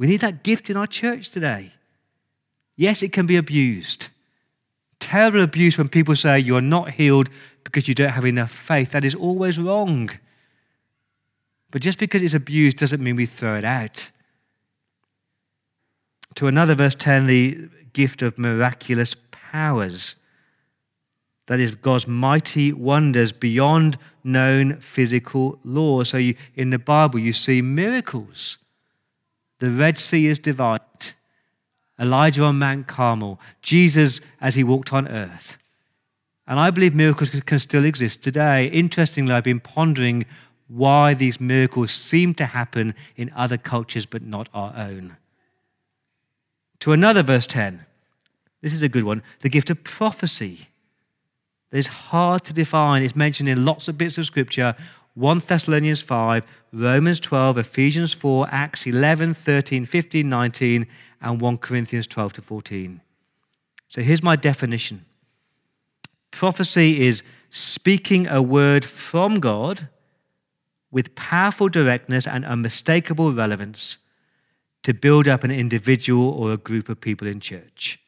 We 0.00 0.06
need 0.06 0.22
that 0.22 0.42
gift 0.42 0.70
in 0.70 0.78
our 0.78 0.86
church 0.86 1.28
today. 1.28 1.74
Yes, 2.74 3.02
it 3.02 3.12
can 3.12 3.26
be 3.26 3.36
abused. 3.36 4.08
Terrible 4.98 5.42
abuse 5.42 5.76
when 5.76 5.90
people 5.90 6.16
say 6.16 6.38
you're 6.38 6.62
not 6.62 6.92
healed 6.92 7.28
because 7.64 7.86
you 7.86 7.94
don't 7.94 8.12
have 8.12 8.24
enough 8.24 8.50
faith. 8.50 8.92
That 8.92 9.04
is 9.04 9.14
always 9.14 9.58
wrong. 9.58 10.08
But 11.70 11.82
just 11.82 11.98
because 11.98 12.22
it's 12.22 12.32
abused 12.32 12.78
doesn't 12.78 13.02
mean 13.02 13.14
we 13.14 13.26
throw 13.26 13.56
it 13.56 13.64
out. 13.66 14.10
To 16.36 16.46
another, 16.46 16.74
verse 16.74 16.94
10, 16.94 17.26
the 17.26 17.68
gift 17.92 18.22
of 18.22 18.38
miraculous 18.38 19.14
powers. 19.30 20.16
That 21.44 21.60
is 21.60 21.74
God's 21.74 22.08
mighty 22.08 22.72
wonders 22.72 23.32
beyond 23.32 23.98
known 24.24 24.76
physical 24.80 25.58
laws. 25.62 26.08
So 26.08 26.16
you, 26.16 26.36
in 26.54 26.70
the 26.70 26.78
Bible, 26.78 27.18
you 27.18 27.34
see 27.34 27.60
miracles. 27.60 28.56
The 29.60 29.70
Red 29.70 29.96
Sea 29.98 30.26
is 30.26 30.38
divided. 30.38 31.12
Elijah 31.98 32.44
on 32.44 32.58
Mount 32.58 32.86
Carmel. 32.86 33.38
Jesus 33.62 34.20
as 34.40 34.54
he 34.54 34.64
walked 34.64 34.92
on 34.92 35.06
earth. 35.06 35.58
And 36.46 36.58
I 36.58 36.70
believe 36.70 36.94
miracles 36.94 37.30
can 37.30 37.58
still 37.58 37.84
exist 37.84 38.22
today. 38.22 38.66
Interestingly, 38.66 39.32
I've 39.32 39.44
been 39.44 39.60
pondering 39.60 40.26
why 40.66 41.14
these 41.14 41.40
miracles 41.40 41.92
seem 41.92 42.34
to 42.34 42.46
happen 42.46 42.94
in 43.16 43.30
other 43.36 43.56
cultures 43.56 44.06
but 44.06 44.22
not 44.22 44.48
our 44.54 44.74
own. 44.76 45.16
To 46.80 46.92
another, 46.92 47.22
verse 47.22 47.46
10. 47.46 47.84
This 48.62 48.72
is 48.72 48.82
a 48.82 48.88
good 48.88 49.04
one 49.04 49.22
the 49.40 49.48
gift 49.48 49.70
of 49.70 49.84
prophecy 49.84 50.68
is 51.72 51.86
hard 51.86 52.44
to 52.44 52.52
define. 52.52 53.02
It's 53.02 53.14
mentioned 53.14 53.48
in 53.48 53.64
lots 53.64 53.88
of 53.88 53.96
bits 53.96 54.18
of 54.18 54.26
scripture 54.26 54.74
1 55.14 55.38
Thessalonians 55.40 56.02
5, 56.02 56.46
Romans 56.72 57.20
12, 57.20 57.58
Ephesians 57.58 58.12
4, 58.12 58.48
Acts 58.50 58.86
11, 58.86 59.34
13, 59.34 59.84
15, 59.84 60.28
19, 60.28 60.86
and 61.20 61.40
1 61.40 61.58
Corinthians 61.58 62.06
12 62.06 62.34
to 62.34 62.42
14. 62.42 63.00
So 63.88 64.02
here's 64.02 64.22
my 64.22 64.36
definition 64.36 65.04
prophecy 66.30 67.00
is 67.00 67.22
speaking 67.50 68.28
a 68.28 68.40
word 68.40 68.84
from 68.84 69.40
God 69.40 69.88
with 70.90 71.14
powerful 71.16 71.68
directness 71.68 72.26
and 72.26 72.44
unmistakable 72.44 73.32
relevance 73.32 73.98
to 74.82 74.94
build 74.94 75.28
up 75.28 75.44
an 75.44 75.50
individual 75.50 76.30
or 76.30 76.52
a 76.52 76.56
group 76.56 76.88
of 76.88 77.00
people 77.00 77.26
in 77.26 77.40
church. 77.40 78.00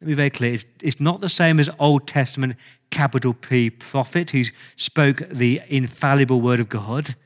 Let 0.00 0.06
me 0.06 0.12
be 0.12 0.16
very 0.16 0.30
clear. 0.30 0.54
It's, 0.54 0.64
it's 0.80 1.00
not 1.00 1.20
the 1.20 1.28
same 1.28 1.60
as 1.60 1.68
Old 1.78 2.06
Testament 2.06 2.56
capital 2.94 3.34
P 3.34 3.70
prophet 3.70 4.30
who 4.30 4.44
spoke 4.76 5.28
the 5.28 5.60
infallible 5.68 6.40
word 6.40 6.60
of 6.60 6.68
God. 6.68 7.16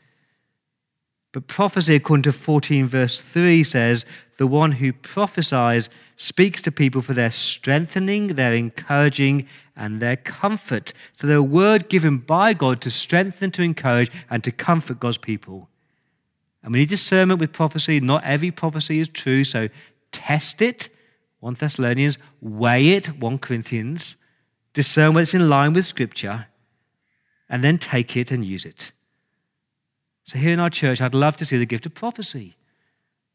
But 1.32 1.46
prophecy, 1.46 1.94
according 1.94 2.22
to 2.22 2.32
14 2.32 2.88
verse 2.88 3.20
3, 3.20 3.62
says, 3.62 4.06
The 4.38 4.46
one 4.46 4.72
who 4.72 4.92
prophesies 4.92 5.90
speaks 6.16 6.62
to 6.62 6.72
people 6.72 7.02
for 7.02 7.12
their 7.12 7.30
strengthening, 7.30 8.28
their 8.28 8.54
encouraging, 8.54 9.46
and 9.76 10.00
their 10.00 10.16
comfort. 10.16 10.94
So 11.12 11.26
they're 11.26 11.36
a 11.36 11.42
word 11.42 11.90
given 11.90 12.18
by 12.18 12.54
God 12.54 12.80
to 12.80 12.90
strengthen, 12.90 13.50
to 13.52 13.62
encourage, 13.62 14.10
and 14.30 14.42
to 14.44 14.50
comfort 14.50 14.98
God's 14.98 15.18
people. 15.18 15.68
And 16.62 16.72
we 16.72 16.80
need 16.80 16.88
discernment 16.88 17.40
with 17.40 17.52
prophecy. 17.52 18.00
Not 18.00 18.24
every 18.24 18.50
prophecy 18.50 18.98
is 19.00 19.08
true, 19.08 19.44
so 19.44 19.68
test 20.10 20.62
it 20.62 20.88
1 21.40 21.54
Thessalonians, 21.54 22.18
weigh 22.40 22.88
it, 22.90 23.20
1 23.20 23.38
Corinthians, 23.38 24.16
discern 24.78 25.12
whether 25.12 25.24
it's 25.24 25.34
in 25.34 25.48
line 25.48 25.72
with 25.72 25.84
Scripture, 25.84 26.46
and 27.48 27.64
then 27.64 27.78
take 27.78 28.16
it 28.16 28.30
and 28.30 28.44
use 28.44 28.64
it. 28.64 28.92
So, 30.22 30.38
here 30.38 30.52
in 30.52 30.60
our 30.60 30.70
church, 30.70 31.00
I'd 31.00 31.16
love 31.16 31.36
to 31.38 31.44
see 31.44 31.58
the 31.58 31.66
gift 31.66 31.84
of 31.84 31.94
prophecy. 31.94 32.54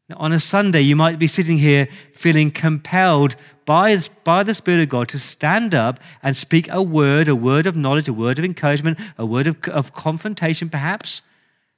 Now, 0.08 0.16
on 0.20 0.32
a 0.32 0.40
Sunday, 0.40 0.80
you 0.80 0.96
might 0.96 1.18
be 1.18 1.26
sitting 1.26 1.58
here 1.58 1.86
feeling 2.12 2.50
compelled 2.50 3.36
by, 3.66 3.98
by 4.24 4.42
the 4.42 4.54
Spirit 4.54 4.80
of 4.80 4.88
God 4.88 5.08
to 5.08 5.18
stand 5.18 5.74
up 5.74 6.00
and 6.22 6.34
speak 6.34 6.66
a 6.70 6.82
word, 6.82 7.28
a 7.28 7.36
word 7.36 7.66
of 7.66 7.76
knowledge, 7.76 8.08
a 8.08 8.14
word 8.14 8.38
of 8.38 8.44
encouragement, 8.46 8.98
a 9.18 9.26
word 9.26 9.46
of, 9.46 9.62
of 9.68 9.92
confrontation, 9.92 10.70
perhaps, 10.70 11.20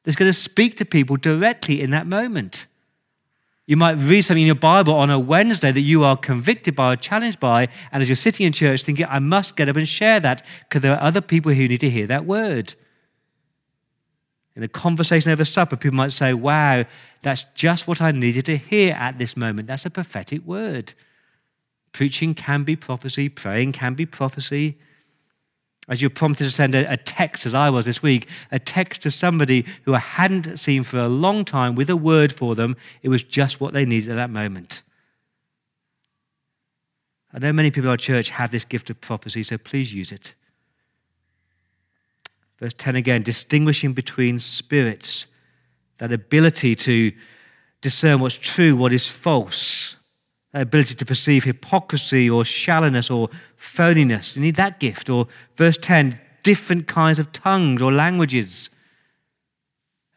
that's 0.04 0.16
going 0.16 0.28
to 0.28 0.38
speak 0.38 0.76
to 0.76 0.84
people 0.84 1.16
directly 1.16 1.80
in 1.80 1.90
that 1.90 2.06
moment. 2.06 2.68
You 3.66 3.76
might 3.76 3.94
read 3.94 4.22
something 4.22 4.42
in 4.42 4.46
your 4.46 4.54
Bible 4.54 4.94
on 4.94 5.10
a 5.10 5.18
Wednesday 5.18 5.72
that 5.72 5.80
you 5.80 6.04
are 6.04 6.16
convicted 6.16 6.76
by 6.76 6.92
or 6.92 6.96
challenged 6.96 7.40
by, 7.40 7.68
and 7.90 8.00
as 8.00 8.08
you're 8.08 8.14
sitting 8.14 8.46
in 8.46 8.52
church 8.52 8.84
thinking, 8.84 9.06
I 9.08 9.18
must 9.18 9.56
get 9.56 9.68
up 9.68 9.76
and 9.76 9.88
share 9.88 10.20
that 10.20 10.46
because 10.68 10.82
there 10.82 10.94
are 10.94 11.02
other 11.02 11.20
people 11.20 11.52
who 11.52 11.66
need 11.66 11.80
to 11.80 11.90
hear 11.90 12.06
that 12.06 12.24
word. 12.24 12.74
In 14.54 14.62
a 14.62 14.68
conversation 14.68 15.32
over 15.32 15.44
supper, 15.44 15.76
people 15.76 15.96
might 15.96 16.12
say, 16.12 16.32
Wow, 16.32 16.84
that's 17.22 17.44
just 17.54 17.88
what 17.88 18.00
I 18.00 18.12
needed 18.12 18.44
to 18.46 18.56
hear 18.56 18.94
at 18.94 19.18
this 19.18 19.36
moment. 19.36 19.66
That's 19.66 19.84
a 19.84 19.90
prophetic 19.90 20.46
word. 20.46 20.94
Preaching 21.92 22.34
can 22.34 22.62
be 22.62 22.76
prophecy, 22.76 23.28
praying 23.28 23.72
can 23.72 23.94
be 23.94 24.06
prophecy 24.06 24.78
as 25.88 26.00
you're 26.00 26.10
prompted 26.10 26.44
to 26.44 26.50
send 26.50 26.74
a, 26.74 26.92
a, 26.92 26.96
text, 26.96 27.46
as 27.46 27.54
I 27.54 27.70
was 27.70 27.84
this 27.84 28.02
week, 28.02 28.28
a 28.50 28.58
text 28.58 29.02
to 29.02 29.10
somebody 29.10 29.64
who 29.84 29.94
I 29.94 30.00
hadn't 30.00 30.58
seen 30.58 30.82
for 30.82 30.98
a 30.98 31.08
long 31.08 31.44
time 31.44 31.74
with 31.74 31.88
a 31.88 31.96
word 31.96 32.32
for 32.32 32.54
them, 32.54 32.76
it 33.02 33.08
was 33.08 33.22
just 33.22 33.60
what 33.60 33.72
they 33.72 33.84
needed 33.84 34.10
at 34.10 34.16
that 34.16 34.30
moment. 34.30 34.82
I 37.32 37.38
know 37.38 37.52
many 37.52 37.70
people 37.70 37.88
in 37.88 37.90
our 37.90 37.96
church 37.96 38.30
have 38.30 38.50
this 38.50 38.64
gift 38.64 38.90
of 38.90 39.00
prophecy, 39.00 39.42
so 39.42 39.58
please 39.58 39.94
use 39.94 40.10
it. 40.10 40.34
Verse 42.58 42.72
10 42.72 42.96
again, 42.96 43.22
distinguishing 43.22 43.92
between 43.92 44.38
spirits, 44.38 45.26
that 45.98 46.10
ability 46.10 46.74
to 46.74 47.12
discern 47.80 48.20
what's 48.20 48.36
true, 48.36 48.74
what 48.74 48.92
is 48.92 49.08
false, 49.08 49.95
ability 50.60 50.94
to 50.94 51.04
perceive 51.04 51.44
hypocrisy 51.44 52.28
or 52.28 52.44
shallowness 52.44 53.10
or 53.10 53.28
phoniness. 53.58 54.36
You 54.36 54.42
need 54.42 54.56
that 54.56 54.80
gift. 54.80 55.08
Or 55.08 55.28
verse 55.56 55.76
10, 55.76 56.20
different 56.42 56.86
kinds 56.86 57.18
of 57.18 57.32
tongues 57.32 57.82
or 57.82 57.92
languages. 57.92 58.70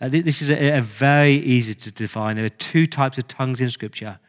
Uh, 0.02 0.10
this 0.10 0.42
is 0.42 0.50
a, 0.50 0.78
a 0.78 0.82
very 0.82 1.34
easy 1.34 1.74
to 1.74 1.92
define. 1.92 2.36
There 2.36 2.46
are 2.46 2.50
two 2.50 2.86
types 2.86 3.18
of 3.18 3.28
tongues 3.28 3.60
in 3.60 3.70
Scripture. 3.70 4.20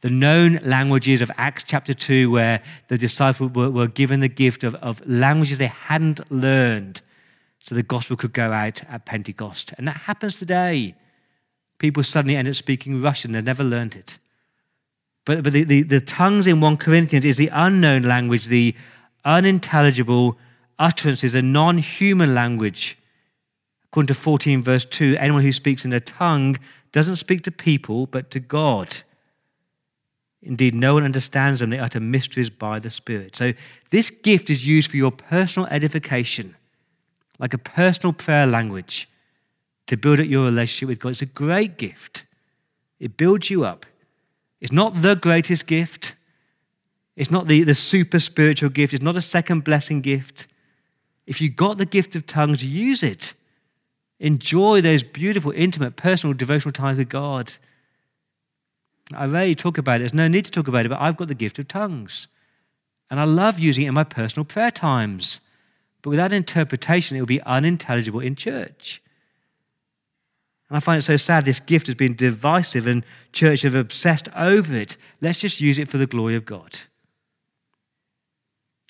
The 0.00 0.10
known 0.10 0.58
languages 0.62 1.20
of 1.20 1.30
Acts 1.36 1.64
chapter 1.64 1.94
2, 1.94 2.30
where 2.30 2.62
the 2.88 2.98
disciples 2.98 3.52
were, 3.52 3.70
were 3.70 3.86
given 3.86 4.20
the 4.20 4.28
gift 4.28 4.64
of, 4.64 4.74
of 4.76 5.06
languages 5.06 5.58
they 5.58 5.66
hadn't 5.66 6.30
learned 6.30 7.02
so 7.60 7.74
the 7.74 7.82
gospel 7.84 8.16
could 8.16 8.32
go 8.32 8.50
out 8.50 8.82
at 8.88 9.06
Pentecost. 9.06 9.72
And 9.78 9.86
that 9.86 9.98
happens 9.98 10.38
today. 10.38 10.96
People 11.78 12.02
suddenly 12.02 12.34
end 12.34 12.48
up 12.48 12.54
speaking 12.54 13.00
Russian, 13.00 13.32
they've 13.32 13.44
never 13.44 13.62
learned 13.62 13.94
it. 13.94 14.18
But, 15.24 15.42
but 15.42 15.52
the, 15.52 15.64
the, 15.64 15.82
the 15.82 16.00
tongues 16.00 16.46
in 16.46 16.60
1 16.60 16.76
Corinthians 16.78 17.24
is 17.24 17.36
the 17.36 17.50
unknown 17.52 18.02
language, 18.02 18.46
the 18.46 18.74
unintelligible 19.24 20.36
utterances, 20.78 21.34
a 21.34 21.42
non 21.42 21.78
human 21.78 22.34
language. 22.34 22.98
According 23.86 24.08
to 24.08 24.14
14, 24.14 24.62
verse 24.62 24.84
2, 24.84 25.16
anyone 25.18 25.42
who 25.42 25.52
speaks 25.52 25.84
in 25.84 25.92
a 25.92 26.00
tongue 26.00 26.58
doesn't 26.92 27.16
speak 27.16 27.42
to 27.44 27.50
people, 27.50 28.06
but 28.06 28.30
to 28.30 28.40
God. 28.40 29.02
Indeed, 30.42 30.74
no 30.74 30.94
one 30.94 31.04
understands 31.04 31.60
them. 31.60 31.70
They 31.70 31.78
utter 31.78 32.00
mysteries 32.00 32.50
by 32.50 32.80
the 32.80 32.90
Spirit. 32.90 33.36
So, 33.36 33.52
this 33.90 34.10
gift 34.10 34.50
is 34.50 34.66
used 34.66 34.90
for 34.90 34.96
your 34.96 35.12
personal 35.12 35.68
edification, 35.70 36.56
like 37.38 37.54
a 37.54 37.58
personal 37.58 38.12
prayer 38.12 38.46
language, 38.46 39.08
to 39.86 39.96
build 39.96 40.18
up 40.18 40.26
your 40.26 40.46
relationship 40.46 40.88
with 40.88 40.98
God. 40.98 41.10
It's 41.10 41.22
a 41.22 41.26
great 41.26 41.78
gift. 41.78 42.24
It 42.98 43.16
builds 43.16 43.50
you 43.50 43.64
up. 43.64 43.86
It's 44.62 44.70
not 44.70 45.02
the 45.02 45.16
greatest 45.16 45.66
gift, 45.66 46.14
it's 47.16 47.32
not 47.32 47.48
the, 47.48 47.64
the 47.64 47.74
super 47.74 48.20
spiritual 48.20 48.70
gift, 48.70 48.94
it's 48.94 49.02
not 49.02 49.16
a 49.16 49.20
second 49.20 49.64
blessing 49.64 50.00
gift. 50.02 50.46
If 51.26 51.40
you 51.40 51.48
got 51.48 51.78
the 51.78 51.84
gift 51.84 52.14
of 52.14 52.28
tongues, 52.28 52.64
use 52.64 53.02
it. 53.02 53.34
Enjoy 54.20 54.80
those 54.80 55.02
beautiful, 55.02 55.50
intimate, 55.50 55.96
personal, 55.96 56.32
devotional 56.32 56.72
times 56.72 56.96
with 56.96 57.08
God. 57.08 57.54
I 59.12 59.26
rarely 59.26 59.56
talk 59.56 59.78
about 59.78 59.96
it. 59.96 59.98
There's 59.98 60.14
no 60.14 60.28
need 60.28 60.44
to 60.44 60.50
talk 60.52 60.68
about 60.68 60.86
it, 60.86 60.90
but 60.90 61.00
I've 61.00 61.16
got 61.16 61.26
the 61.26 61.34
gift 61.34 61.58
of 61.58 61.66
tongues. 61.66 62.28
And 63.10 63.18
I 63.18 63.24
love 63.24 63.58
using 63.58 63.84
it 63.84 63.88
in 63.88 63.94
my 63.94 64.04
personal 64.04 64.44
prayer 64.44 64.70
times. 64.70 65.40
But 66.02 66.10
without 66.10 66.32
interpretation, 66.32 67.16
it 67.16 67.20
will 67.20 67.26
be 67.26 67.42
unintelligible 67.42 68.20
in 68.20 68.36
church. 68.36 69.01
And 70.72 70.78
I 70.78 70.80
find 70.80 71.00
it 71.00 71.02
so 71.02 71.18
sad 71.18 71.44
this 71.44 71.60
gift 71.60 71.86
has 71.88 71.96
been 71.96 72.14
divisive 72.14 72.86
and 72.86 73.04
church 73.30 73.60
have 73.60 73.74
obsessed 73.74 74.30
over 74.34 74.74
it. 74.74 74.96
Let's 75.20 75.38
just 75.38 75.60
use 75.60 75.78
it 75.78 75.86
for 75.86 75.98
the 75.98 76.06
glory 76.06 76.34
of 76.34 76.46
God. 76.46 76.78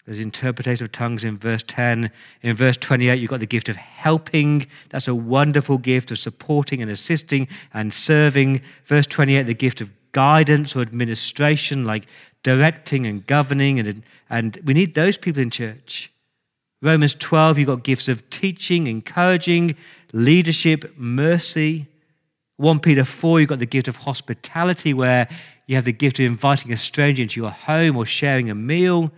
There's 0.07 0.21
interpretation 0.21 0.85
of 0.85 0.93
tongues 0.93 1.25
in 1.25 1.39
verse 1.39 1.65
10. 1.67 2.13
In 2.43 2.55
verse 2.55 2.77
28, 2.77 3.19
you've 3.19 3.31
got 3.31 3.41
the 3.41 3.47
gift 3.47 3.69
of 3.69 3.75
helping. 3.75 4.69
That's 4.91 5.09
a 5.09 5.15
wonderful 5.17 5.77
gift 5.77 6.13
of 6.13 6.19
supporting 6.19 6.83
and 6.83 6.89
assisting 6.89 7.49
and 7.75 7.93
serving. 7.93 8.63
Verse 8.85 9.07
28, 9.09 9.43
the 9.43 9.53
gift 9.53 9.81
of 9.81 9.91
guidance 10.13 10.77
or 10.77 10.83
administration, 10.83 11.83
like 11.83 12.07
directing 12.45 13.07
and 13.07 13.27
governing. 13.27 13.81
And, 13.81 14.05
and 14.31 14.57
we 14.65 14.73
need 14.73 14.95
those 14.95 15.17
people 15.19 15.43
in 15.43 15.51
church. 15.51 16.13
Romans 16.83 17.15
12, 17.15 17.59
you've 17.59 17.69
got 17.69 17.85
gifts 17.85 18.09
of 18.09 18.29
teaching, 18.29 18.89
encouraging, 18.89 19.77
leadership, 20.13 20.95
mercy. 20.97 21.89
1 22.57 22.79
Peter 22.81 23.05
4, 23.05 23.41
you've 23.41 23.49
got 23.49 23.59
the 23.59 23.67
gift 23.67 23.89
of 23.89 23.97
hospitality, 23.97 24.95
where 24.95 25.29
you 25.67 25.75
have 25.75 25.85
the 25.85 25.93
gift 25.93 26.21
of 26.21 26.27
inviting 26.27 26.73
a 26.73 26.77
stranger 26.77 27.23
into 27.23 27.41
your 27.41 27.51
home 27.51 27.97
or 27.97 28.07
sharing 28.07 28.51
a 28.51 28.55
meal. 28.55 29.11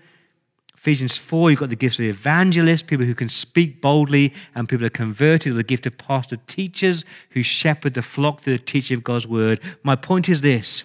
Ephesians 0.76 1.16
4, 1.16 1.50
you've 1.50 1.60
got 1.60 1.70
the 1.70 1.76
gift 1.76 1.98
of 1.98 2.04
evangelists, 2.04 2.82
people 2.82 3.06
who 3.06 3.14
can 3.14 3.28
speak 3.28 3.80
boldly 3.80 4.34
and 4.54 4.68
people 4.68 4.84
are 4.84 4.90
converted, 4.90 5.52
or 5.52 5.56
the 5.56 5.62
gift 5.62 5.86
of 5.86 5.96
pastor 5.96 6.36
teachers 6.46 7.04
who 7.30 7.42
shepherd 7.42 7.94
the 7.94 8.02
flock 8.02 8.40
through 8.40 8.58
the 8.58 8.64
teaching 8.64 8.98
of 8.98 9.04
God's 9.04 9.26
word. 9.26 9.60
My 9.82 9.96
point 9.96 10.28
is 10.28 10.42
this 10.42 10.84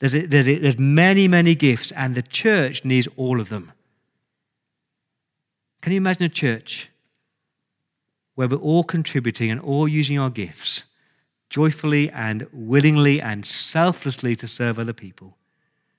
there's, 0.00 0.14
a, 0.14 0.26
there's, 0.26 0.48
a, 0.48 0.58
there's 0.58 0.78
many, 0.78 1.26
many 1.28 1.54
gifts, 1.54 1.92
and 1.92 2.14
the 2.14 2.22
church 2.22 2.84
needs 2.84 3.08
all 3.16 3.40
of 3.40 3.48
them. 3.48 3.72
Can 5.80 5.92
you 5.92 5.96
imagine 5.96 6.24
a 6.24 6.28
church 6.28 6.90
where 8.36 8.46
we're 8.46 8.56
all 8.56 8.84
contributing 8.84 9.50
and 9.50 9.60
all 9.60 9.88
using 9.88 10.18
our 10.18 10.30
gifts 10.30 10.84
joyfully 11.50 12.08
and 12.10 12.46
willingly 12.52 13.20
and 13.20 13.44
selflessly 13.44 14.36
to 14.36 14.46
serve 14.46 14.78
other 14.78 14.92
people? 14.92 15.36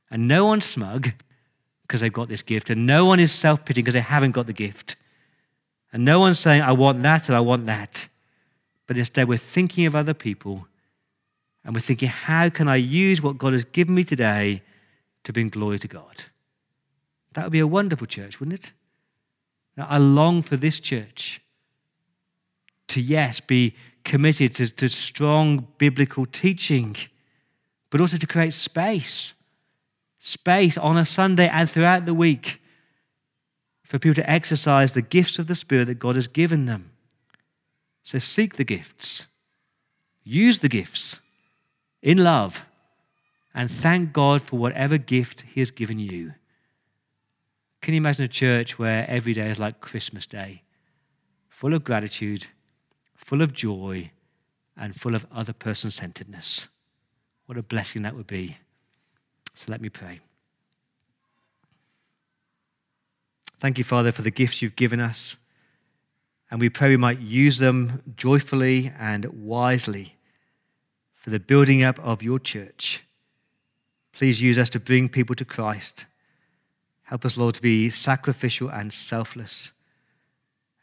And 0.09 0.27
no 0.27 0.45
one's 0.45 0.65
smug 0.65 1.11
because 1.81 1.99
they've 1.99 2.11
got 2.11 2.29
this 2.29 2.41
gift, 2.41 2.69
and 2.69 2.85
no 2.85 3.05
one 3.05 3.19
is 3.19 3.31
self 3.31 3.65
pitying 3.65 3.83
because 3.83 3.93
they 3.93 3.99
haven't 3.99 4.31
got 4.31 4.45
the 4.45 4.53
gift. 4.53 4.95
And 5.91 6.03
no 6.03 6.19
one's 6.19 6.39
saying, 6.39 6.61
I 6.61 6.71
want 6.71 7.03
that 7.03 7.27
and 7.27 7.35
I 7.35 7.39
want 7.39 7.65
that. 7.65 8.07
But 8.87 8.97
instead, 8.97 9.27
we're 9.27 9.37
thinking 9.37 9.85
of 9.85 9.95
other 9.95 10.13
people 10.13 10.67
and 11.63 11.75
we're 11.75 11.81
thinking, 11.81 12.07
how 12.07 12.49
can 12.49 12.69
I 12.69 12.77
use 12.77 13.21
what 13.21 13.37
God 13.37 13.53
has 13.53 13.65
given 13.65 13.93
me 13.93 14.05
today 14.05 14.61
to 15.23 15.33
bring 15.33 15.49
glory 15.49 15.79
to 15.79 15.87
God? 15.87 16.23
That 17.33 17.43
would 17.43 17.51
be 17.51 17.59
a 17.59 17.67
wonderful 17.67 18.07
church, 18.07 18.39
wouldn't 18.39 18.59
it? 18.59 18.71
Now, 19.75 19.85
I 19.89 19.97
long 19.97 20.41
for 20.41 20.55
this 20.55 20.79
church 20.79 21.41
to, 22.87 23.01
yes, 23.01 23.39
be 23.39 23.75
committed 24.03 24.55
to, 24.55 24.69
to 24.69 24.87
strong 24.87 25.67
biblical 25.77 26.25
teaching, 26.25 26.95
but 27.89 27.99
also 28.01 28.17
to 28.17 28.27
create 28.27 28.53
space 28.53 29.33
space 30.19 30.77
on 30.77 30.97
a 30.97 31.05
Sunday 31.05 31.47
and 31.47 31.69
throughout 31.69 32.05
the 32.05 32.13
week 32.13 32.61
for 33.83 33.97
people 33.97 34.15
to 34.15 34.29
exercise 34.29 34.91
the 34.91 35.01
gifts 35.01 35.39
of 35.39 35.47
the 35.47 35.55
Spirit 35.55 35.85
that 35.85 35.99
God 35.99 36.15
has 36.15 36.27
given 36.27 36.65
them. 36.65 36.91
So 38.03 38.19
seek 38.19 38.55
the 38.55 38.65
gifts, 38.65 39.27
use 40.23 40.59
the 40.59 40.69
gifts 40.69 41.21
in 42.01 42.23
love, 42.23 42.65
and 43.53 43.71
thank 43.71 44.11
God 44.13 44.41
for 44.41 44.57
whatever 44.59 44.97
gift 44.97 45.45
He 45.53 45.61
has 45.61 45.71
given 45.71 45.99
you. 45.99 46.33
Can 47.81 47.93
you 47.93 47.99
imagine 47.99 48.25
a 48.25 48.29
church 48.29 48.77
where 48.77 49.09
every 49.09 49.33
day 49.33 49.49
is 49.49 49.59
like 49.59 49.79
Christmas 49.79 50.25
Day, 50.25 50.63
full 51.47 51.73
of 51.73 51.83
gratitude, 51.83 52.47
full 53.27 53.41
of 53.41 53.53
joy, 53.53 54.09
and 54.77 54.95
full 54.95 55.13
of 55.13 55.27
other 55.33 55.51
person 55.51 55.91
centeredness? 55.91 56.69
What 57.45 57.57
a 57.57 57.61
blessing 57.61 58.03
that 58.03 58.15
would 58.15 58.25
be. 58.25 58.55
So 59.53 59.69
let 59.69 59.81
me 59.81 59.89
pray. 59.89 60.21
Thank 63.59 63.77
you, 63.77 63.83
Father, 63.83 64.13
for 64.13 64.21
the 64.21 64.31
gifts 64.31 64.61
you've 64.61 64.77
given 64.77 65.01
us. 65.01 65.35
And 66.49 66.61
we 66.61 66.69
pray 66.69 66.87
we 66.87 66.95
might 66.95 67.19
use 67.19 67.57
them 67.57 68.01
joyfully 68.15 68.93
and 68.97 69.25
wisely 69.25 70.15
for 71.13 71.29
the 71.29 71.39
building 71.39 71.83
up 71.83 71.99
of 71.99 72.23
your 72.23 72.39
church. 72.39 73.03
Please 74.13 74.41
use 74.41 74.57
us 74.57 74.69
to 74.69 74.79
bring 74.79 75.09
people 75.09 75.35
to 75.35 75.43
Christ. 75.43 76.05
Help 77.03 77.25
us, 77.25 77.35
Lord, 77.35 77.55
to 77.55 77.61
be 77.61 77.89
sacrificial 77.89 78.69
and 78.69 78.93
selfless 78.93 79.73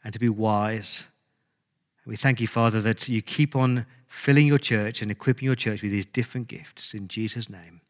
and 0.03 0.13
to 0.13 0.19
be 0.19 0.29
wise. 0.29 1.07
We 2.05 2.15
thank 2.15 2.39
you, 2.39 2.47
Father, 2.47 2.81
that 2.81 3.09
you 3.09 3.21
keep 3.21 3.55
on 3.55 3.85
filling 4.07 4.45
your 4.45 4.59
church 4.59 5.01
and 5.01 5.09
equipping 5.09 5.45
your 5.45 5.55
church 5.55 5.81
with 5.81 5.91
these 5.91 6.05
different 6.05 6.47
gifts. 6.47 6.93
In 6.93 7.07
Jesus' 7.07 7.49
name. 7.49 7.81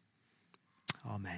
Amen. 1.06 1.34